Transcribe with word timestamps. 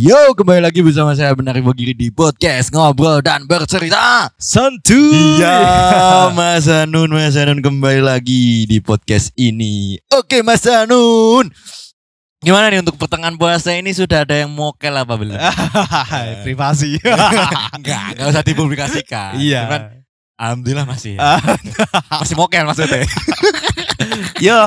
Yo, 0.00 0.32
kembali 0.32 0.64
lagi 0.64 0.80
bersama 0.80 1.12
saya 1.12 1.28
Benar 1.36 1.60
Ibu 1.60 1.76
Giri 1.76 1.92
di 1.92 2.08
podcast 2.08 2.72
Ngobrol 2.72 3.20
dan 3.20 3.44
Bercerita. 3.44 4.32
Santuy. 4.40 5.36
Iya, 5.36 5.60
Mas 6.40 6.64
Anun, 6.72 7.12
Mas 7.12 7.36
Anun 7.36 7.60
kembali 7.60 8.00
lagi 8.00 8.64
di 8.64 8.80
podcast 8.80 9.28
ini. 9.36 10.00
Oke, 10.16 10.40
Mas 10.40 10.64
Anun. 10.64 11.52
Gimana 12.40 12.72
nih 12.72 12.80
untuk 12.80 12.96
pertengahan 12.96 13.36
puasa 13.36 13.76
ini 13.76 13.92
sudah 13.92 14.24
ada 14.24 14.40
yang 14.40 14.48
mokel 14.48 14.96
apa 14.96 15.20
belum? 15.20 15.36
Privasi. 16.48 16.96
enggak, 17.76 18.16
enggak 18.16 18.26
usah 18.32 18.40
dipublikasikan. 18.40 19.36
Iya. 19.36 19.68
Cuman, 19.68 19.80
Alhamdulillah 20.40 20.88
masih. 20.88 21.20
ya. 21.20 21.36
masih 22.08 22.40
mokel 22.40 22.64
maksudnya. 22.64 23.04
Yo, 24.40 24.64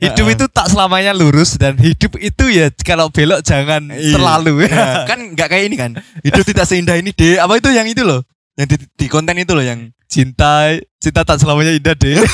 hidup 0.00 0.26
itu 0.28 0.44
tak 0.48 0.68
selamanya 0.68 1.12
lurus 1.16 1.56
dan 1.56 1.76
hidup 1.78 2.16
itu 2.20 2.44
ya 2.52 2.68
kalau 2.84 3.08
belok 3.08 3.40
jangan 3.42 3.88
Iya. 3.88 4.14
terlalu 4.16 4.68
Ya, 4.68 5.04
kan 5.08 5.18
enggak 5.32 5.48
kayak 5.52 5.64
ini 5.68 5.76
kan. 5.76 5.90
Hidup 6.20 6.44
tidak 6.44 6.66
seindah 6.68 6.96
ini 6.98 7.12
deh. 7.14 7.40
Apa 7.40 7.56
itu 7.56 7.68
yang 7.72 7.86
itu 7.88 8.02
loh? 8.04 8.20
Yang 8.56 8.66
di, 8.72 8.76
di 9.04 9.06
konten 9.06 9.36
itu 9.36 9.52
loh 9.52 9.64
yang 9.64 9.88
Cinta, 10.06 10.70
cinta 11.02 11.26
tak 11.26 11.42
selamanya 11.42 11.74
indah 11.74 11.92
deh. 11.98 12.14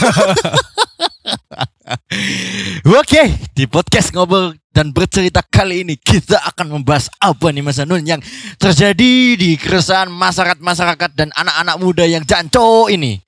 Oke, 2.85 3.23
di 3.57 3.65
podcast 3.65 4.13
ngobrol 4.13 4.53
dan 4.73 4.93
bercerita 4.93 5.41
kali 5.45 5.85
ini 5.85 5.97
kita 5.97 6.41
akan 6.53 6.79
membahas 6.81 7.09
apa 7.17 7.49
nih 7.53 7.65
Mas 7.65 7.81
Anun 7.81 8.05
yang 8.05 8.21
terjadi 8.57 9.37
di 9.37 9.57
keresahan 9.57 10.09
masyarakat-masyarakat 10.09 11.11
dan 11.17 11.29
anak-anak 11.33 11.77
muda 11.81 12.05
yang 12.05 12.25
janco 12.25 12.89
ini. 12.89 13.21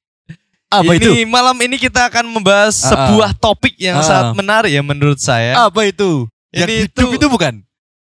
Apa 0.77 0.93
ini 0.93 1.03
itu? 1.03 1.11
malam 1.27 1.57
ini 1.59 1.77
kita 1.77 2.09
akan 2.09 2.25
membahas 2.27 2.75
Ah, 2.81 2.89
sebuah 2.91 3.31
topik 3.35 3.75
yang 3.77 3.99
Ah. 3.99 4.05
sangat 4.05 4.27
menarik 4.35 4.71
ya 4.71 4.81
menurut 4.81 5.19
saya. 5.19 5.55
Apa 5.61 5.85
itu? 5.85 6.27
Yang 6.51 6.67
Ini 6.67 6.75
hidup 6.87 7.07
itu- 7.07 7.17
itu 7.17 7.27
bukan? 7.29 7.55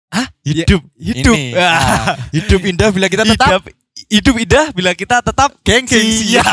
Hah? 0.09 0.27
Hidup. 0.41 0.81
hidup. 0.95 1.35
Ini. 1.35 1.53
Ah. 1.55 2.15
Hidup 2.31 2.61
indah 2.61 2.89
bila 2.89 3.05
kita 3.05 3.23
tetap 3.23 3.49
hidup, 3.49 3.63
hidup 4.07 4.35
indah 4.37 4.65
bila 4.71 4.91
kita 4.91 5.19
tetap 5.19 5.49
gengsi. 5.61 5.97
gengsi. 5.97 6.37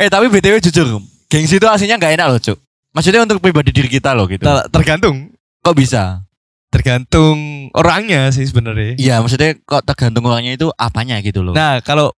eh 0.00 0.08
tapi 0.08 0.26
BTW 0.28 0.60
jujur, 0.62 0.86
gengsi 1.28 1.56
itu 1.56 1.66
aslinya 1.66 1.96
nggak 1.96 2.14
enak 2.16 2.26
loh, 2.28 2.40
Cuk. 2.40 2.58
Maksudnya 2.92 3.24
untuk 3.24 3.40
pribadi 3.40 3.72
diri 3.72 3.88
kita 3.88 4.12
loh 4.12 4.28
gitu. 4.28 4.44
Ter- 4.44 4.68
tergantung 4.68 5.32
Kok 5.62 5.76
bisa? 5.76 6.20
tergantung 6.68 7.68
orangnya 7.76 8.32
sih 8.32 8.48
sebenarnya. 8.48 8.96
Iya, 8.96 9.20
maksudnya 9.20 9.60
kok 9.60 9.84
tergantung 9.84 10.24
orangnya 10.24 10.56
itu 10.56 10.72
apanya 10.72 11.20
gitu 11.20 11.44
loh. 11.44 11.52
Nah, 11.52 11.84
kalau 11.84 12.16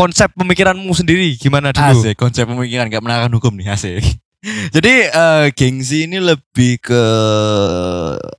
konsep 0.00 0.32
pemikiranmu 0.32 0.88
sendiri 0.96 1.36
gimana 1.36 1.76
dulu? 1.76 2.00
Asik, 2.00 2.16
konsep 2.16 2.48
pemikiran 2.48 2.88
gak 2.88 3.04
menahan 3.04 3.28
hukum 3.28 3.52
nih 3.60 3.68
asik. 3.68 4.00
Jadi 4.74 5.12
eh, 5.12 5.46
gengsi 5.52 6.08
ini 6.08 6.16
lebih 6.16 6.80
ke 6.80 7.02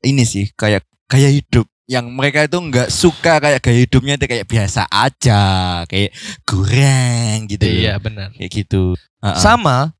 ini 0.01 0.25
sih 0.25 0.49
kayak 0.57 0.81
gaya 1.05 1.29
hidup 1.29 1.69
yang 1.85 2.07
mereka 2.09 2.47
itu 2.47 2.55
nggak 2.55 2.87
suka 2.87 3.37
kayak 3.43 3.59
gaya 3.59 3.77
hidupnya 3.83 4.15
itu 4.15 4.25
kayak 4.25 4.47
biasa 4.47 4.87
aja, 4.87 5.43
kayak 5.85 6.15
kurang 6.47 7.51
gitu. 7.51 7.67
Iya, 7.67 7.99
benar. 7.99 8.31
Kayak 8.31 8.51
gitu. 8.63 8.95
Heeh. 9.21 9.37
Sama 9.37 9.91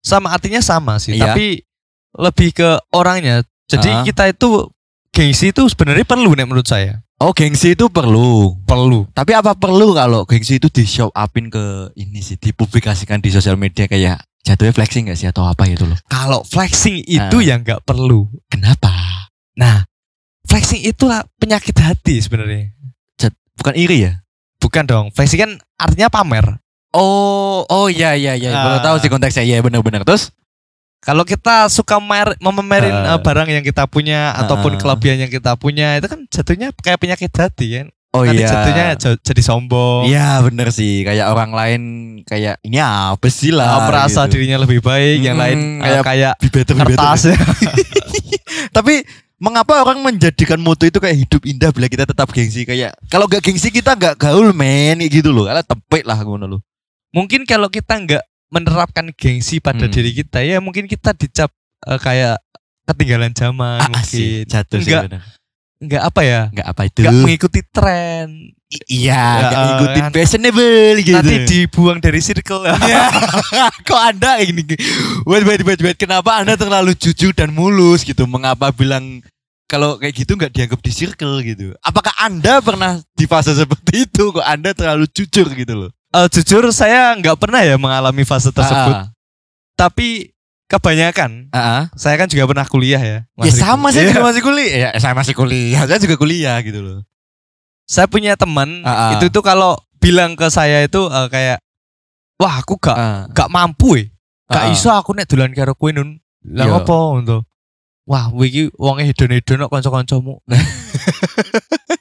sama 0.00 0.32
artinya 0.32 0.64
sama 0.64 0.96
sih, 0.96 1.20
Iya. 1.20 1.30
tapi 1.36 1.62
lebih 2.16 2.56
ke 2.56 2.68
orangnya. 2.96 3.44
Jadi 3.68 3.90
Ah. 3.92 4.02
kita 4.08 4.32
itu 4.32 4.72
gengsi 5.12 5.52
itu 5.52 5.68
sebenarnya 5.68 6.08
perlu 6.08 6.32
nih 6.32 6.48
menurut 6.48 6.64
saya. 6.64 7.04
Oh, 7.18 7.34
gengsi 7.34 7.74
itu 7.74 7.90
perlu. 7.90 8.54
Perlu. 8.62 9.10
Tapi 9.10 9.34
apa 9.34 9.58
perlu 9.58 9.90
kalau 9.90 10.22
gengsi 10.22 10.62
itu 10.62 10.70
di 10.70 10.86
show 10.86 11.10
upin 11.10 11.50
ke 11.50 11.90
ini 11.98 12.22
sih, 12.22 12.38
dipublikasikan 12.38 13.18
di 13.18 13.34
sosial 13.34 13.58
media 13.58 13.90
kayak 13.90 14.22
jatuhnya 14.46 14.70
flexing 14.70 15.10
gak 15.10 15.18
sih 15.18 15.26
atau 15.26 15.42
apa 15.42 15.66
gitu 15.66 15.82
loh. 15.82 15.98
Kalau 16.06 16.46
flexing 16.46 17.02
itu 17.02 17.36
Ah. 17.36 17.44
yang 17.44 17.66
nggak 17.66 17.82
perlu. 17.82 18.30
Kenapa? 18.46 18.94
Nah, 19.58 19.82
flexing 20.46 20.86
itu 20.86 21.10
penyakit 21.36 21.74
hati 21.74 22.22
sebenarnya. 22.22 22.70
Bukan 23.58 23.74
iri 23.74 24.06
ya? 24.06 24.22
Bukan 24.62 24.86
dong. 24.86 25.10
Flexing 25.10 25.42
kan 25.42 25.50
artinya 25.74 26.06
pamer. 26.06 26.62
Oh, 26.94 27.66
oh 27.66 27.90
iya 27.90 28.14
iya 28.14 28.38
iya. 28.38 28.54
Baru 28.54 28.78
Ah. 28.78 28.84
tahu 28.86 28.96
sih 29.02 29.10
konteksnya. 29.10 29.42
Iya 29.42 29.58
benar-benar. 29.58 30.06
Terus? 30.06 30.30
Kalau 30.98 31.22
kita 31.22 31.68
suka 31.68 31.96
mer 31.98 32.34
memamerin 32.38 32.90
Ah. 32.90 33.14
eh, 33.14 33.20
barang 33.20 33.48
yang 33.48 33.62
kita 33.62 33.86
punya 33.86 34.34
ataupun 34.34 34.74
Ah. 34.74 34.78
kelebihan 34.78 35.18
yang 35.20 35.30
kita 35.30 35.54
punya 35.54 35.94
itu 35.94 36.06
kan 36.06 36.20
jatuhnya 36.26 36.74
kayak 36.74 36.98
penyakit 36.98 37.30
hati 37.30 37.66
kan. 37.72 37.86
Oh 38.08 38.24
Nanti 38.24 38.40
iya. 38.40 38.48
jatuhnya 38.50 38.84
jadi 39.20 39.42
sombong. 39.44 40.08
Iya 40.08 40.40
bener 40.42 40.68
sih. 40.68 41.04
Kayak 41.04 41.28
orang 41.28 41.52
lain 41.52 41.82
kayak 42.24 42.58
ini 42.62 42.80
apa 42.80 43.28
sih 43.28 43.52
Ah, 43.52 43.78
lah. 43.78 43.86
merasa 43.86 44.24
gitu. 44.24 44.34
dirinya 44.34 44.58
lebih 44.58 44.80
baik, 44.80 45.18
yang 45.22 45.36
Mm, 45.36 45.42
lain 45.44 45.58
kayak 45.78 45.84
kayak 45.84 46.04
kayak 46.04 46.32
Be 46.34 46.48
better, 46.48 46.74
be 46.74 46.80
better. 46.80 46.96
kertas. 46.96 47.20
Tapi 48.72 49.04
mengapa 49.38 49.80
orang 49.80 50.02
menjadikan 50.02 50.58
moto 50.58 50.82
itu 50.82 50.98
kayak 50.98 51.14
hidup 51.16 51.42
indah 51.44 51.70
bila 51.70 51.86
kita 51.86 52.04
tetap 52.04 52.26
gengsi 52.28 52.64
kayak 52.64 52.90
kalau 53.06 53.24
gak 53.24 53.38
gengsi 53.40 53.70
kita 53.70 53.94
gak 53.94 54.18
gaul 54.18 54.50
men 54.50 54.98
gitu 55.04 55.30
loh. 55.30 55.46
Karena 55.46 55.62
tepek 55.62 56.02
lah 56.02 56.18
ngono 56.18 56.46
loh. 56.48 56.60
mungkin 57.08 57.44
kalau 57.44 57.68
kita 57.68 57.96
nggak 57.96 58.20
menerapkan 58.48 59.12
gengsi 59.12 59.58
pada 59.58 59.84
Hmm. 59.84 59.92
diri 59.92 60.10
kita 60.14 60.40
ya 60.40 60.58
mungkin 60.58 60.84
kita 60.84 61.12
dicap 61.12 61.52
eh, 61.84 61.98
kayak 61.98 62.40
ketinggalan 62.84 63.30
zaman 63.30 63.78
Ah, 63.78 63.86
mungkin. 63.86 64.02
asik. 64.02 64.48
Jatuh 64.48 64.78
sih 64.80 64.88
Enggak. 64.88 65.02
bener. 65.08 65.22
Nggak 65.78 66.02
apa 66.04 66.20
ya? 66.22 66.40
Enggak 66.50 66.66
apa 66.66 66.82
itu. 66.84 66.98
Nggak 67.00 67.14
mengikuti 67.20 67.60
tren. 67.64 68.28
I- 68.68 68.84
iya, 68.90 69.14
Ya, 69.14 69.24
enggak 69.40 69.60
ngikutin 69.62 70.02
kan. 70.02 70.12
fashionable 70.12 70.96
gitu. 71.00 71.16
Nanti 71.16 71.36
dibuang 71.46 71.98
dari 71.98 72.20
circle. 72.20 72.62
Ya. 72.92 73.04
Kok 73.80 74.00
anda 74.02 74.40
ini 74.40 74.60
Wait 75.24 75.44
wait 75.44 75.62
wait 75.62 75.80
wait 75.80 75.96
Kenapa 75.96 76.36
anda 76.36 76.52
terlalu 76.54 76.92
jujur 76.92 77.32
dan 77.32 77.48
mulus 77.48 78.04
gitu 78.04 78.24
Mengapa 78.24 78.68
bilang 78.70 79.24
Kalau 79.64 79.96
kayak 79.96 80.12
gitu 80.14 80.32
nggak 80.34 80.50
dianggap 80.50 80.80
di 80.80 80.90
circle 80.90 81.40
gitu 81.42 81.72
Apakah 81.80 82.12
anda 82.18 82.60
pernah 82.60 83.00
di 83.10 83.24
fase 83.24 83.52
seperti 83.52 84.04
itu 84.04 84.22
Kok 84.30 84.42
anda 84.42 84.72
terlalu 84.72 85.08
jujur 85.08 85.48
gitu 85.48 85.74
loh 85.78 85.90
Eh, 86.08 86.26
jujur 86.32 86.64
saya 86.72 87.12
nggak 87.14 87.36
pernah 87.36 87.60
ya 87.60 87.76
mengalami 87.76 88.24
fase 88.24 88.48
tersebut. 88.48 88.94
Ah, 88.96 89.12
Tapi 89.76 90.32
kebanyakan 90.66 91.52
ah. 91.52 91.92
saya 91.94 92.16
kan 92.16 92.26
juga 92.26 92.48
pernah 92.48 92.64
kuliah 92.64 93.00
ya. 93.00 93.18
Ya 93.40 93.52
sama 93.52 93.92
saya 93.92 94.08
Iya. 94.08 94.16
juga 94.16 94.22
masih 94.32 94.42
kuliah 94.42 94.72
ya, 94.72 94.90
Saya 94.96 95.12
masih 95.12 95.34
kuliah 95.36 95.82
Saya 95.84 95.96
juga 95.96 96.16
kuliah 96.16 96.56
gitu 96.60 96.80
loh 96.80 96.98
Saya 97.84 98.04
punya 98.04 98.36
teman 98.36 98.84
Ah, 98.84 98.92
ah. 98.92 99.10
itu 99.16 99.28
tuh 99.28 99.40
kalau 99.40 99.76
bilang 99.96 100.32
ke 100.32 100.48
saya 100.48 100.84
itu 100.84 101.08
eh, 101.08 101.28
kayak 101.28 101.58
wah 102.36 102.60
aku 102.60 102.76
gak 102.76 102.96
Ah, 102.96 103.20
gak 103.32 103.48
mampu 103.48 104.00
ya. 104.00 104.04
Gak 104.48 104.62
Ah, 104.64 104.68
ah. 104.68 104.72
iso 104.72 104.88
aku 104.88 105.12
nek 105.12 105.28
dolan 105.28 105.52
karo 105.52 105.76
kowe 105.76 105.92
nun. 105.92 106.20
Lah 106.48 106.64
Iya. 106.64 106.80
apa 106.80 106.92
ngono. 106.92 107.44
Wah, 108.08 108.32
kowe 108.32 108.44
iki 108.44 108.72
wonge 108.80 109.04
hedon-hedon 109.04 109.60
kok 109.60 109.72
kanca-kancamu. 109.72 110.40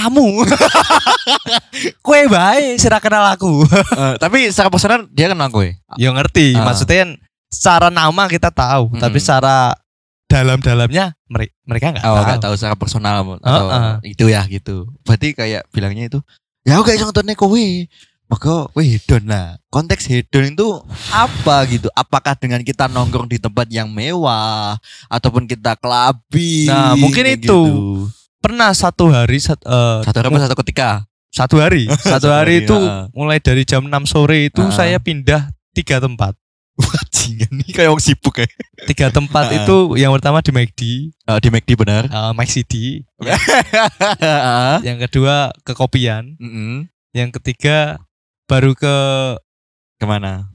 Matamu. 0.00 0.40
kowe 2.06 2.22
bae 2.26 2.80
sira 2.80 2.96
kenal 2.96 3.28
aku. 3.28 3.68
eh, 4.00 4.14
Tapi 4.16 4.48
secara 4.48 4.72
personal 4.72 5.04
dia 5.12 5.28
kenal 5.28 5.52
gue 5.52 5.76
ya 6.00 6.08
ngerti, 6.10 6.56
Ah. 6.56 6.64
maksudnya 6.64 6.96
kan 7.04 7.10
secara 7.52 7.88
nama 7.92 8.24
kita 8.24 8.48
tahu, 8.48 8.94
Mm-mm. 8.94 9.02
tapi 9.02 9.20
secara 9.20 9.76
dalam-dalamnya 10.24 11.12
mere- 11.26 11.52
mereka 11.66 11.92
nggak 11.92 12.04
Oh 12.06 12.16
tahu. 12.16 12.24
nggak 12.24 12.40
tahu 12.40 12.54
secara 12.56 12.76
personal 12.78 13.16
atau 13.36 13.66
Heeh. 13.68 13.94
itu 14.08 14.24
ya 14.26 14.40
gitu. 14.48 14.88
Berarti 15.04 15.34
kayak 15.34 15.68
bilangnya 15.68 16.08
itu 16.08 16.18
ya 16.64 16.80
kayak 16.80 17.04
contohnya 17.04 17.36
kowe. 17.36 17.66
Maka 18.30 18.70
kowe 18.70 18.78
hedon 18.78 19.26
lah. 19.26 19.58
Konteks 19.68 20.06
hedon 20.06 20.54
itu 20.54 20.68
apa 21.10 21.66
gitu? 21.66 21.90
Apakah 21.92 22.38
dengan 22.38 22.62
kita 22.62 22.86
nongkrong 22.86 23.26
di 23.26 23.42
tempat 23.42 23.66
yang 23.68 23.90
mewah 23.90 24.78
ataupun 25.10 25.50
kita 25.50 25.74
kelabi? 25.74 26.70
Nah, 26.70 26.94
mungkin 26.94 27.26
itu. 27.26 27.60
Pernah 28.40 28.72
satu 28.72 29.12
hari 29.12 29.36
sat- 29.36 29.60
eh, 29.62 29.98
Satu 30.00 30.16
hari 30.18 30.32
satu 30.34 30.56
ketika? 30.64 31.04
satu 31.30 31.62
hari, 31.62 31.86
satu 32.10 32.26
hari 32.26 32.66
itu 32.66 32.74
ah. 32.74 33.06
mulai 33.14 33.38
dari 33.38 33.62
jam 33.62 33.86
6 33.86 34.02
sore 34.04 34.50
itu 34.50 34.64
Ah. 34.64 34.74
saya 34.74 34.98
pindah 34.98 35.46
tiga 35.70 36.02
tempat. 36.02 36.34
Bajingan 36.80 37.52
nih 37.60 37.70
kayak 37.70 37.92
orang 37.92 38.02
sibuk 38.02 38.32
kayak. 38.34 38.50
Tiga 38.88 39.12
tempat 39.12 39.46
Ah. 39.46 39.56
itu 39.62 39.76
yang 39.94 40.10
pertama 40.10 40.40
di 40.40 40.50
McD, 40.50 40.80
Oh, 41.28 41.38
di 41.38 41.48
McD 41.48 41.70
benar. 41.76 42.08
uh, 42.08 42.32
Mac 42.32 42.48
City, 42.48 43.04
Ah. 44.18 44.80
yang 44.82 44.98
kedua 44.98 45.52
ke 45.62 45.70
Kopian, 45.70 46.34
Mm-mm. 46.36 46.88
yang 47.12 47.30
ketiga 47.30 48.00
baru 48.46 48.74
ke 48.74 48.94
Ke 49.94 50.08
mana? 50.08 50.48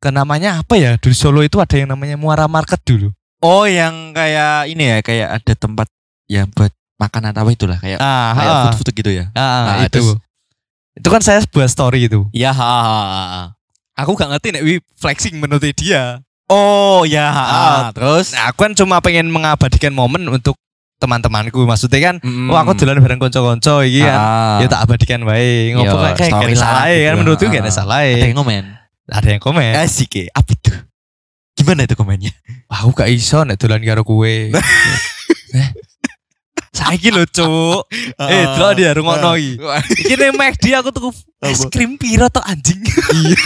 ke 0.00 0.08
namanya 0.08 0.60
apa 0.60 0.74
ya? 0.74 0.96
Di 0.96 1.12
Solo 1.12 1.40
itu 1.40 1.60
ada 1.60 1.76
yang 1.76 1.88
namanya 1.88 2.16
Muara 2.16 2.44
Market 2.44 2.80
dulu. 2.82 3.12
Oh, 3.40 3.64
yang 3.64 4.10
kayak 4.10 4.66
ini 4.66 4.84
ya, 4.88 4.98
kayak 5.00 5.28
ada 5.38 5.52
tempat 5.54 5.88
yang 6.26 6.48
buat 6.50 6.72
makan 6.94 7.22
atau 7.28 7.42
apa 7.42 7.50
itulah 7.50 7.76
kayak 7.76 7.98
Ah, 7.98 8.30
kayak 8.32 8.50
ah, 8.50 8.62
food 8.64 8.74
food 8.78 8.88
gitu 8.94 9.10
ya. 9.10 9.24
ah, 9.32 9.42
Ah, 9.42 9.76
itu. 9.84 9.98
terus? 9.98 10.08
Itu 10.94 11.08
kan 11.10 11.20
saya 11.20 11.42
buat 11.44 11.66
story 11.66 12.06
itu. 12.06 12.22
Iya, 12.30 12.50
ha, 12.50 12.62
ha, 12.62 13.00
ha. 13.02 13.42
Aku 13.96 14.14
gak 14.14 14.30
ngerti 14.30 14.50
nek 14.50 14.62
flexing 14.94 15.36
menurut 15.36 15.62
dia. 15.74 16.22
Oh, 16.46 17.02
ya, 17.02 17.26
ha, 17.26 17.44
ha. 17.44 17.56
Ah, 17.56 17.84
terus 17.90 18.30
Nah, 18.30 18.48
aku 18.48 18.62
kan 18.62 18.72
cuma 18.72 18.98
pengen 19.00 19.26
mengabadikan 19.26 19.90
momen 19.90 20.22
untuk 20.24 20.54
teman-temanku. 20.96 21.66
Maksudnya 21.66 22.00
kan, 22.00 22.16
Mm. 22.18 22.46
wah 22.46 22.62
aku 22.62 22.72
dolan 22.74 22.96
bareng 22.96 23.18
konco-konco 23.18 23.82
iki 23.82 24.00
kan. 24.00 24.14
Ah. 24.14 24.56
Ya 24.62 24.66
tak 24.68 24.86
abadikan 24.86 25.20
wae. 25.24 25.74
Ngopo 25.74 25.98
kayak 26.14 26.30
gak 26.30 26.54
salah 26.54 26.86
gitu. 26.86 27.02
kan 27.02 27.14
menurutku 27.16 27.44
gak 27.48 27.60
ada 27.60 27.68
Ah. 27.68 27.74
salah. 27.74 27.98
Ada 28.00 28.24
yang 28.24 28.38
ngomen. 28.38 28.64
Ada 29.04 29.28
yang 29.34 29.42
komen. 29.42 29.72
Asik 29.76 30.10
ya, 30.14 30.24
apa 30.30 30.48
itu? 30.48 30.70
Gimana 31.54 31.84
itu 31.84 31.94
komennya? 31.94 32.30
Wah, 32.66 32.82
aku 32.82 32.94
gak 32.96 33.10
iso 33.10 33.42
nek 33.42 33.58
dolan 33.58 33.82
karo 33.82 34.02
kowe. 34.02 34.26
Saiki 36.74 37.14
lho, 37.14 37.22
Cuk. 37.24 37.86
Eh, 38.34 38.44
delok 38.50 38.72
dia 38.74 38.90
rungokno 38.94 39.38
iki. 39.38 39.58
Iki 39.94 40.14
ning 40.18 40.34
McD 40.34 40.64
aku 40.74 40.90
tuku 40.90 41.10
es 41.44 41.60
krim 41.68 41.94
piro 42.00 42.26
to 42.32 42.40
anjing. 42.40 42.80
iya 43.14 43.36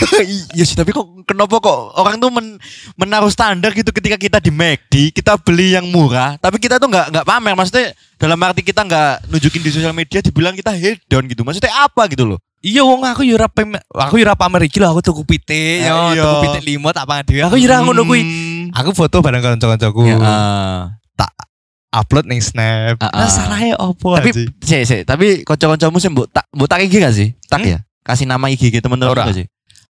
iya 0.55 0.63
sih 0.63 0.73
tapi 0.73 0.95
kok 0.95 1.03
kenapa 1.27 1.59
kok 1.59 1.99
orang 1.99 2.15
tuh 2.15 2.31
men- 2.31 2.57
menaruh 2.95 3.27
standar 3.27 3.75
gitu 3.75 3.91
ketika 3.91 4.15
kita 4.15 4.37
di 4.39 4.49
McD 4.49 5.11
kita 5.11 5.35
beli 5.35 5.75
yang 5.75 5.83
murah 5.91 6.39
tapi 6.39 6.57
kita 6.57 6.79
tuh 6.79 6.87
nggak 6.87 7.11
nggak 7.11 7.25
pamer 7.27 7.53
maksudnya 7.59 7.91
dalam 8.15 8.39
arti 8.39 8.63
kita 8.63 8.87
nggak 8.87 9.27
nunjukin 9.27 9.61
di 9.61 9.69
sosial 9.69 9.91
media 9.91 10.23
dibilang 10.23 10.55
kita 10.55 10.71
hedon 10.71 11.27
gitu 11.27 11.43
maksudnya 11.43 11.75
apa 11.75 12.07
gitu 12.07 12.23
loh 12.23 12.39
Iya 12.59 12.83
wong 12.83 13.07
aku 13.07 13.23
yo 13.23 13.39
ora 13.39 13.47
aku 13.47 14.19
yo 14.19 14.27
ora 14.27 14.35
pamer 14.35 14.67
iki 14.67 14.83
lho 14.83 14.91
aku 14.91 14.99
tuku 14.99 15.23
pitik, 15.23 15.79
Eh, 15.79 15.87
yo 15.87 16.11
iya. 16.11 16.23
tuku 16.27 16.35
pitik 16.43 16.63
limo 16.67 16.91
tak 16.91 17.07
pangan 17.07 17.23
dhewe. 17.23 17.47
Aku 17.47 17.55
yo 17.55 17.71
ora 17.71 17.79
ngono 17.79 18.03
kuwi. 18.03 18.19
Hmm. 18.19 18.75
Aku 18.75 18.91
foto 18.91 19.23
bareng 19.23 19.39
kanca-kancaku. 19.39 20.03
Ya, 20.03 20.19
ah. 20.19 20.99
Upload 21.89 22.25
ning 22.25 22.37
Snap. 22.37 22.97
Ah, 22.99 23.09
Nah, 23.09 23.25
ah. 23.25 23.29
salahnya 23.29 23.73
opo 23.75 24.13
tapi 24.13 24.29
sih 24.61 24.85
sih 24.85 25.01
tapi 25.01 25.41
kocok-kocokmu 25.41 25.97
sih 25.97 26.09
mbok 26.09 26.29
tak 26.29 26.45
mbok 26.51 26.67
tak 26.67 26.79
IG 26.81 26.93
gak 26.97 27.13
sih 27.13 27.33
tak 27.45 27.59
Hmm? 27.59 27.71
ya 27.71 27.79
kasih 28.01 28.25
nama 28.25 28.45
IG 28.47 28.69
gitu 28.69 28.79
temen-temen 28.79 29.09
gak 29.11 29.33
sih 29.35 29.47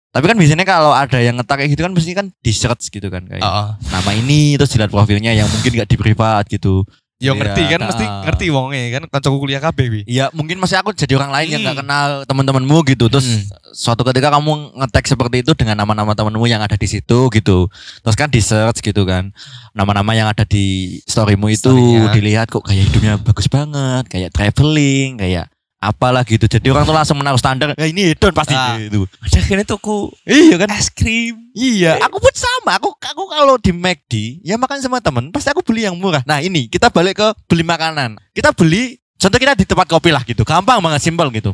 tapi 0.09 0.25
kan 0.25 0.37
biasanya 0.37 0.65
kalau 0.65 0.93
ada 0.93 1.17
yang 1.17 1.37
ngetak 1.37 1.57
kayak 1.59 1.71
gitu 1.71 1.81
kan 1.81 1.93
mesti 1.93 2.13
kan 2.13 2.27
di 2.35 2.53
search 2.53 2.89
gitu 2.89 3.09
kan 3.09 3.25
kayak 3.25 3.41
Heeh. 3.41 3.69
nama 3.89 4.11
ini 4.13 4.57
terus 4.57 4.69
dilihat 4.71 4.89
profilnya 4.89 5.33
yang 5.33 5.45
mungkin 5.47 5.73
gak 5.75 5.89
di 5.89 5.97
privat 5.97 6.45
gitu 6.47 6.85
Yo 7.23 7.33
Iya, 7.33 7.39
ngerti 7.39 7.63
kan 7.71 7.81
mesti 7.81 8.03
ah. 8.03 8.27
ngerti 8.27 8.47
wonge 8.51 8.83
kan 8.91 9.03
kancaku 9.07 9.37
kuliah 9.39 9.63
kabeh 9.63 9.87
wi. 9.87 10.01
Iya 10.05 10.27
mungkin 10.33 10.59
masih 10.59 10.75
aku 10.77 10.91
jadi 10.91 11.15
orang 11.15 11.31
lain 11.31 11.49
yang 11.49 11.63
Hmm. 11.63 11.67
nggak 11.71 11.79
kenal 11.81 12.09
teman-temanmu 12.27 12.77
gitu 12.85 13.07
terus 13.07 13.23
Hmm. 13.25 13.47
suatu 13.71 14.03
ketika 14.03 14.29
kamu 14.29 14.51
ngetek 14.75 15.07
seperti 15.07 15.37
itu 15.41 15.55
dengan 15.55 15.79
nama-nama 15.79 16.13
temanmu 16.13 16.43
yang 16.45 16.59
ada 16.59 16.75
di 16.75 16.85
situ 16.85 17.31
gitu 17.31 17.71
terus 18.03 18.17
kan 18.17 18.27
di 18.27 18.43
search 18.43 18.83
gitu 18.83 19.07
kan 19.07 19.31
nama-nama 19.71 20.13
yang 20.13 20.27
ada 20.27 20.43
di 20.43 20.99
storymu 21.05 21.47
itu 21.47 21.71
Story-nya. 21.71 22.11
dilihat 22.11 22.47
kok 22.49 22.61
kayak 22.63 22.91
hidupnya 22.91 23.15
bagus 23.17 23.47
banget 23.47 24.05
kayak 24.09 24.31
traveling 24.31 25.17
kayak 25.17 25.47
apalah 25.83 26.23
gitu 26.23 26.47
jadi 26.47 26.63
orang 26.71 26.87
tuh 26.87 26.95
langsung 26.95 27.19
menaruh 27.19 27.37
standar 27.37 27.75
ya 27.75 27.91
ini 27.91 28.15
hedon 28.15 28.31
pasti 28.31 28.55
Ah. 28.55 28.79
gitu 28.79 29.03
Udah 29.19 29.43
kene 29.43 29.67
tuku 29.67 30.15
iya 30.23 30.55
kan 30.55 30.71
es 30.71 30.87
krim. 30.89 31.35
Iya, 31.53 32.01
aku 32.01 32.17
pun 32.17 32.33
sama. 32.33 32.81
Aku 32.81 32.97
aku 32.97 33.23
kalau 33.29 33.61
di 33.61 33.77
McD, 33.77 34.41
ya 34.41 34.57
makan 34.57 34.81
sama 34.81 35.05
temen, 35.05 35.29
pasti 35.29 35.53
aku 35.53 35.61
beli 35.61 35.85
yang 35.85 35.93
murah. 35.93 36.25
Nah 36.25 36.41
ini 36.41 36.65
kita 36.65 36.89
balik 36.89 37.21
ke 37.21 37.29
beli 37.45 37.61
makanan. 37.61 38.17
Kita 38.33 38.57
beli, 38.57 38.97
contoh 39.21 39.37
kita 39.37 39.53
di 39.53 39.69
tempat 39.69 39.85
kopi 39.85 40.09
lah 40.09 40.25
gitu, 40.25 40.49
gampang 40.49 40.81
banget, 40.81 41.05
simpel 41.05 41.29
gitu. 41.29 41.53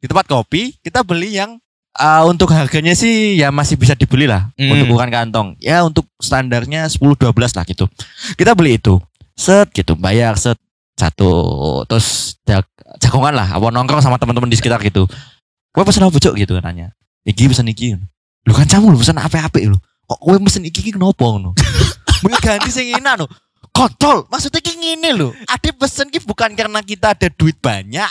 Di 0.00 0.08
tempat 0.08 0.24
kopi 0.24 0.80
kita 0.80 1.04
beli 1.04 1.36
yang 1.36 1.60
uh, 1.92 2.24
untuk 2.24 2.56
harganya 2.56 2.96
sih 2.96 3.36
ya 3.36 3.52
masih 3.52 3.76
bisa 3.76 3.92
dibeli 3.92 4.24
lah 4.24 4.48
Hmm. 4.56 4.72
untuk 4.72 4.96
ukuran 4.96 5.12
kantong. 5.12 5.48
Ya 5.60 5.84
untuk 5.84 6.08
standarnya 6.16 6.88
10-12 6.88 7.28
lah 7.52 7.64
gitu. 7.68 7.84
Kita 8.40 8.56
beli 8.56 8.80
itu, 8.80 8.96
set 9.36 9.68
gitu, 9.76 9.92
bayar 9.92 10.40
set 10.40 10.56
satu, 10.96 11.30
terus 11.84 12.38
jagongan 13.02 13.34
lah, 13.34 13.48
apa 13.54 13.66
nongkrong 13.70 14.02
sama 14.02 14.18
teman-teman 14.18 14.50
di 14.50 14.58
sekitar 14.58 14.82
gitu. 14.82 15.08
Gue 15.74 15.82
pesen 15.82 16.06
apa 16.06 16.14
cok 16.14 16.34
gitu 16.38 16.54
nanya. 16.62 16.94
Iki 17.26 17.50
pesen 17.50 17.66
iki. 17.66 17.98
Lu 18.46 18.52
kan 18.54 18.68
kamu 18.68 18.94
lu 18.94 18.98
pesen 19.00 19.18
apa-apa 19.18 19.58
lu. 19.64 19.78
Kok 20.06 20.20
gue 20.20 20.36
pesen 20.46 20.62
iki 20.68 20.78
iki 20.84 20.90
kenapa 20.94 21.24
ngono? 21.24 21.56
Mau 22.22 22.30
ganti 22.38 22.70
sing 22.70 22.94
enak 22.94 23.24
no. 23.24 23.26
Kontol, 23.74 24.30
maksudnya 24.30 24.62
ki 24.62 24.78
ngene 24.78 25.10
lho. 25.18 25.28
Ade 25.50 25.74
pesen 25.74 26.06
ki 26.06 26.22
bukan 26.22 26.54
karena 26.54 26.78
kita 26.78 27.10
ada 27.10 27.26
duit 27.26 27.58
banyak. 27.58 28.06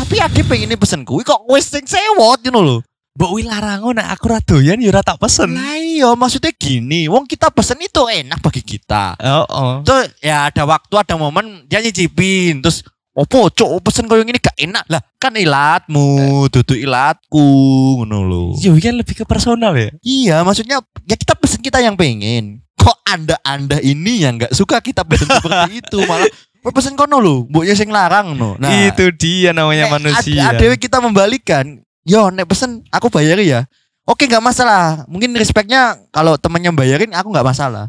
Tapi 0.00 0.16
ade 0.16 0.40
pengen 0.48 0.72
pesen 0.80 1.04
kuwi 1.04 1.20
kok 1.28 1.44
wis 1.52 1.68
sing 1.68 1.84
sewot 1.84 2.40
ngono 2.40 2.60
lho. 2.64 2.76
Mbok 3.14 3.30
wi 3.36 3.46
larango 3.46 3.94
nek 3.94 4.10
aku 4.10 4.26
ra 4.26 4.42
doyan 4.42 4.80
yo 4.82 4.90
ora 4.90 5.04
tak 5.04 5.20
pesen. 5.22 5.54
Lah 5.54 5.78
iya, 5.78 6.10
maksudnya 6.18 6.50
gini, 6.50 7.06
wong 7.06 7.30
kita 7.30 7.46
pesen 7.52 7.78
itu 7.78 8.02
enak 8.10 8.42
bagi 8.42 8.58
kita. 8.58 9.14
Heeh. 9.22 9.72
Tuh 9.86 10.02
ya 10.18 10.50
ada 10.50 10.66
waktu 10.66 10.94
ada 10.98 11.14
momen 11.14 11.62
dia 11.70 11.78
nyicipin 11.78 12.58
terus 12.58 12.82
opo 13.14 13.46
cok 13.46 13.78
pesen 13.78 14.10
koyo 14.10 14.26
ngene 14.26 14.42
gak 14.42 14.58
enak 14.58 14.82
lah 14.90 14.98
kan 15.22 15.30
ilatmu 15.32 16.50
dudu 16.50 16.74
ilatku 16.74 17.46
ngono 18.02 18.18
lho 18.26 18.44
Yo 18.58 18.74
kan 18.76 18.98
lebih 18.98 19.14
ke 19.14 19.24
personal 19.24 19.70
ya. 19.78 19.90
Iya, 20.02 20.36
maksudnya 20.42 20.82
ya 21.06 21.14
kita 21.14 21.38
pesen 21.38 21.62
kita 21.62 21.78
yang 21.78 21.94
pengen. 21.94 22.60
Kok 22.74 22.98
anda 23.06 23.38
anda 23.46 23.78
ini 23.78 24.26
yang 24.26 24.36
nggak 24.36 24.50
suka 24.52 24.82
kita 24.82 25.06
pesen 25.06 25.30
seperti 25.30 25.78
itu 25.80 25.98
malah 26.04 26.26
"Kowe 26.58 26.72
pesen 26.74 26.98
kono 26.98 27.20
lho, 27.20 27.44
mboknya 27.46 27.76
sing 27.76 27.92
larang 27.92 28.34
no. 28.34 28.56
Nah, 28.58 28.72
itu 28.88 29.12
dia 29.14 29.52
namanya 29.54 29.86
nek 29.86 29.92
manusia. 30.00 30.50
ad- 30.50 30.56
adewe 30.58 30.74
kita 30.74 30.98
membalikan. 30.98 31.80
Yo, 32.04 32.32
nek 32.34 32.48
pesen 32.48 32.82
aku 32.90 33.08
bayari 33.12 33.52
ya. 33.52 33.68
Oke 34.04 34.26
nggak 34.28 34.42
masalah. 34.42 35.04
Mungkin 35.08 35.32
respectnya 35.36 35.96
kalau 36.10 36.36
temennya 36.36 36.72
bayarin 36.72 37.12
aku 37.12 37.30
nggak 37.32 37.46
masalah. 37.46 37.88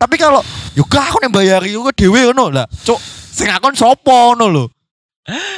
Tapi 0.00 0.16
kalau 0.16 0.40
gak 0.72 1.04
aku 1.12 1.20
nek 1.20 1.32
bayari 1.32 1.76
yo 1.76 1.84
dewe 1.92 2.32
ngono 2.32 2.48
lah. 2.48 2.64
Cuk, 2.84 2.96
sing 3.30 3.48
akon 3.48 3.74
sopo 3.74 4.10
ngono 4.34 4.46
lho. 4.46 4.64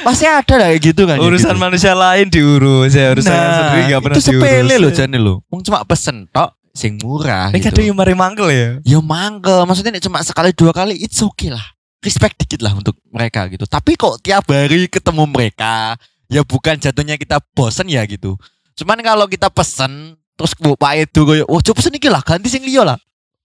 Pasti 0.05 0.29
ada 0.29 0.53
lah 0.59 0.69
kayak 0.69 0.81
gitu 0.83 1.09
kan. 1.09 1.17
ya 1.17 1.23
urusan 1.23 1.55
gitu. 1.55 1.61
manusia 1.61 1.93
lain 1.97 2.29
diurus 2.29 2.93
ya 2.93 3.09
urusan 3.09 3.31
Nah, 3.31 3.49
sendiri 3.57 3.81
gak 3.89 4.01
pernah 4.05 4.17
itu 4.19 4.21
sepele 4.21 4.53
diurus. 4.69 4.81
loh 4.81 4.91
jane 4.93 5.17
lo. 5.17 5.33
Wong 5.49 5.61
cuma 5.65 5.81
pesen 5.81 6.29
tok 6.29 6.53
sing 6.73 6.97
murah 7.01 7.49
Ini 7.49 7.57
gitu. 7.57 7.69
kadang 7.73 7.85
yang 7.89 7.97
mari 7.97 8.13
mangkel 8.13 8.47
ya. 8.49 8.67
Ya 8.85 8.99
mangkel, 9.01 9.65
maksudnya 9.65 9.97
nek 9.97 10.03
cuma 10.03 10.21
sekali 10.21 10.53
dua 10.53 10.71
kali 10.71 10.99
it's 10.99 11.17
okay 11.19 11.49
lah. 11.49 11.63
Respect 12.03 12.35
dikit 12.37 12.59
lah 12.61 12.75
untuk 12.75 12.99
mereka 13.09 13.47
gitu. 13.47 13.63
Tapi 13.65 13.95
kok 13.95 14.19
tiap 14.21 14.45
hari 14.51 14.91
ketemu 14.91 15.23
mereka, 15.25 15.95
ya 16.27 16.43
bukan 16.43 16.75
jatuhnya 16.77 17.15
kita 17.15 17.39
bosen 17.55 17.87
ya 17.87 18.03
gitu. 18.03 18.35
Cuman 18.75 18.99
kalau 18.99 19.25
kita 19.25 19.47
pesen 19.49 20.13
terus 20.35 20.51
bu 20.59 20.75
Pak 20.75 20.93
Edu 20.99 21.23
koyo, 21.23 21.45
"Oh, 21.47 21.63
coba 21.63 21.79
pesen 21.79 21.95
iki 21.95 22.11
lah, 22.11 22.19
ganti 22.19 22.51
sing 22.51 22.61
liya 22.61 22.83
lah." 22.83 22.99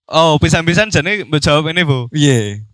Oh, 0.08 0.36
pisan-pisan 0.36 0.88
jane 0.88 1.22
mbok 1.22 1.38
jawab 1.38 1.68
ini, 1.68 1.84
Bu. 1.84 2.08
Iya. 2.10 2.64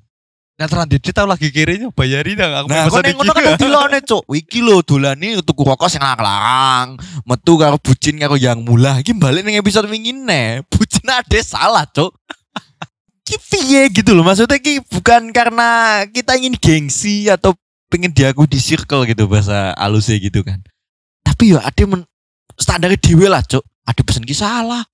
Nah, 0.54 0.70
terus 0.70 0.86
dia 0.86 1.10
tahu 1.10 1.26
lagi 1.26 1.50
kirinya 1.50 1.90
bayarin 1.90 2.38
dong 2.38 2.54
aku 2.54 2.66
Nah, 2.70 2.86
pesan 2.86 3.02
ning 3.02 3.16
ngono 3.18 3.32
kan 3.34 3.42
iki. 3.42 3.58
dilone, 3.58 3.98
Cuk. 4.06 4.22
Iki 4.30 4.58
lho 4.62 4.76
dolane 4.86 5.28
tuku 5.42 5.62
rokok 5.66 5.90
sing 5.90 5.98
larang, 5.98 6.94
metu 7.26 7.58
karo 7.58 7.74
bucin 7.82 8.22
karo 8.22 8.38
yang 8.38 8.62
mulah. 8.62 9.02
Iki 9.02 9.18
balik 9.18 9.42
ning 9.42 9.58
episode 9.58 9.90
wingi 9.90 10.14
ne. 10.14 10.62
Bucin 10.70 11.10
ade 11.10 11.42
salah, 11.42 11.82
Cuk. 11.90 12.14
Ki 13.26 13.34
piye 13.50 13.90
gitu 13.90 14.14
loh. 14.14 14.22
Maksudnya 14.22 14.62
ki 14.62 14.78
bukan 14.86 15.34
karena 15.34 16.04
kita 16.06 16.38
ingin 16.38 16.54
gengsi 16.54 17.26
atau 17.26 17.58
pengen 17.90 18.14
diaku 18.14 18.46
di 18.46 18.62
circle 18.62 19.10
gitu 19.10 19.26
bahasa 19.26 19.74
alusnya 19.74 20.22
gitu 20.22 20.46
kan. 20.46 20.62
Tapi 21.26 21.58
ya 21.58 21.66
ada 21.66 21.82
men 21.82 22.06
standar 22.54 22.94
dhewe 22.94 23.26
lah, 23.26 23.42
Cuk. 23.42 23.66
Ada 23.90 24.00
pesen 24.06 24.22
ki 24.22 24.38
salah. 24.38 24.86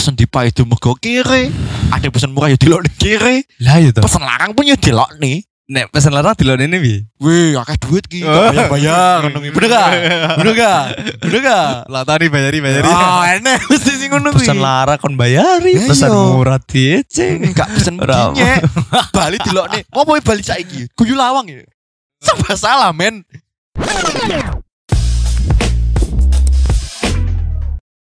Pesen 0.00 0.16
di 0.16 0.24
Pak 0.24 0.48
itu 0.48 0.64
mergo 0.64 0.96
kiri. 0.96 1.52
Ada 1.92 2.08
pesen 2.08 2.32
murah 2.32 2.48
ya 2.48 2.56
dilok 2.56 2.88
ning 2.88 2.96
kiri. 2.96 3.44
Lah 3.60 3.84
ya 3.84 3.92
toh. 3.92 4.00
Pesen 4.00 4.24
larang 4.24 4.56
pun 4.56 4.64
ya 4.64 4.72
dilok 4.72 5.12
nih. 5.20 5.44
Nek 5.68 5.92
pesan 5.92 6.16
larang 6.16 6.32
dilone 6.32 6.64
ini 6.64 6.80
bi. 6.80 6.94
Wih, 7.20 7.52
akeh 7.60 7.76
duit 7.76 8.08
ki, 8.08 8.24
bayar-bayar 8.24 9.20
ngono 9.28 9.44
ki. 9.44 9.52
Bener 9.52 9.68
gak? 9.68 9.88
Bener 10.40 10.52
gak? 10.56 10.82
Bener 11.20 11.40
gak? 11.44 11.68
Lah 11.92 12.02
tadi 12.08 12.32
bayari 12.32 12.64
bayari. 12.64 12.88
Oh, 12.88 13.20
enak 13.28 13.60
mesti 13.68 13.92
sing 14.00 14.08
ngono 14.08 14.32
pesan 14.32 14.56
larang 14.56 14.96
kon 14.96 15.20
bayari, 15.20 15.76
Lah 15.76 15.92
pesan 15.92 16.08
iya. 16.08 16.32
murah 16.32 16.60
diece. 16.64 17.36
Enggak 17.36 17.68
pesen 17.68 18.00
begini. 18.00 18.56
Bali 19.20 19.36
dilokne. 19.36 19.84
Apa 19.84 20.00
wae 20.08 20.24
bali 20.24 20.40
saiki? 20.40 20.88
Kuyu 20.96 21.12
lawang 21.12 21.44
ya. 21.44 21.60
Serba 22.24 22.56
salah, 22.56 22.88
men. 22.96 23.20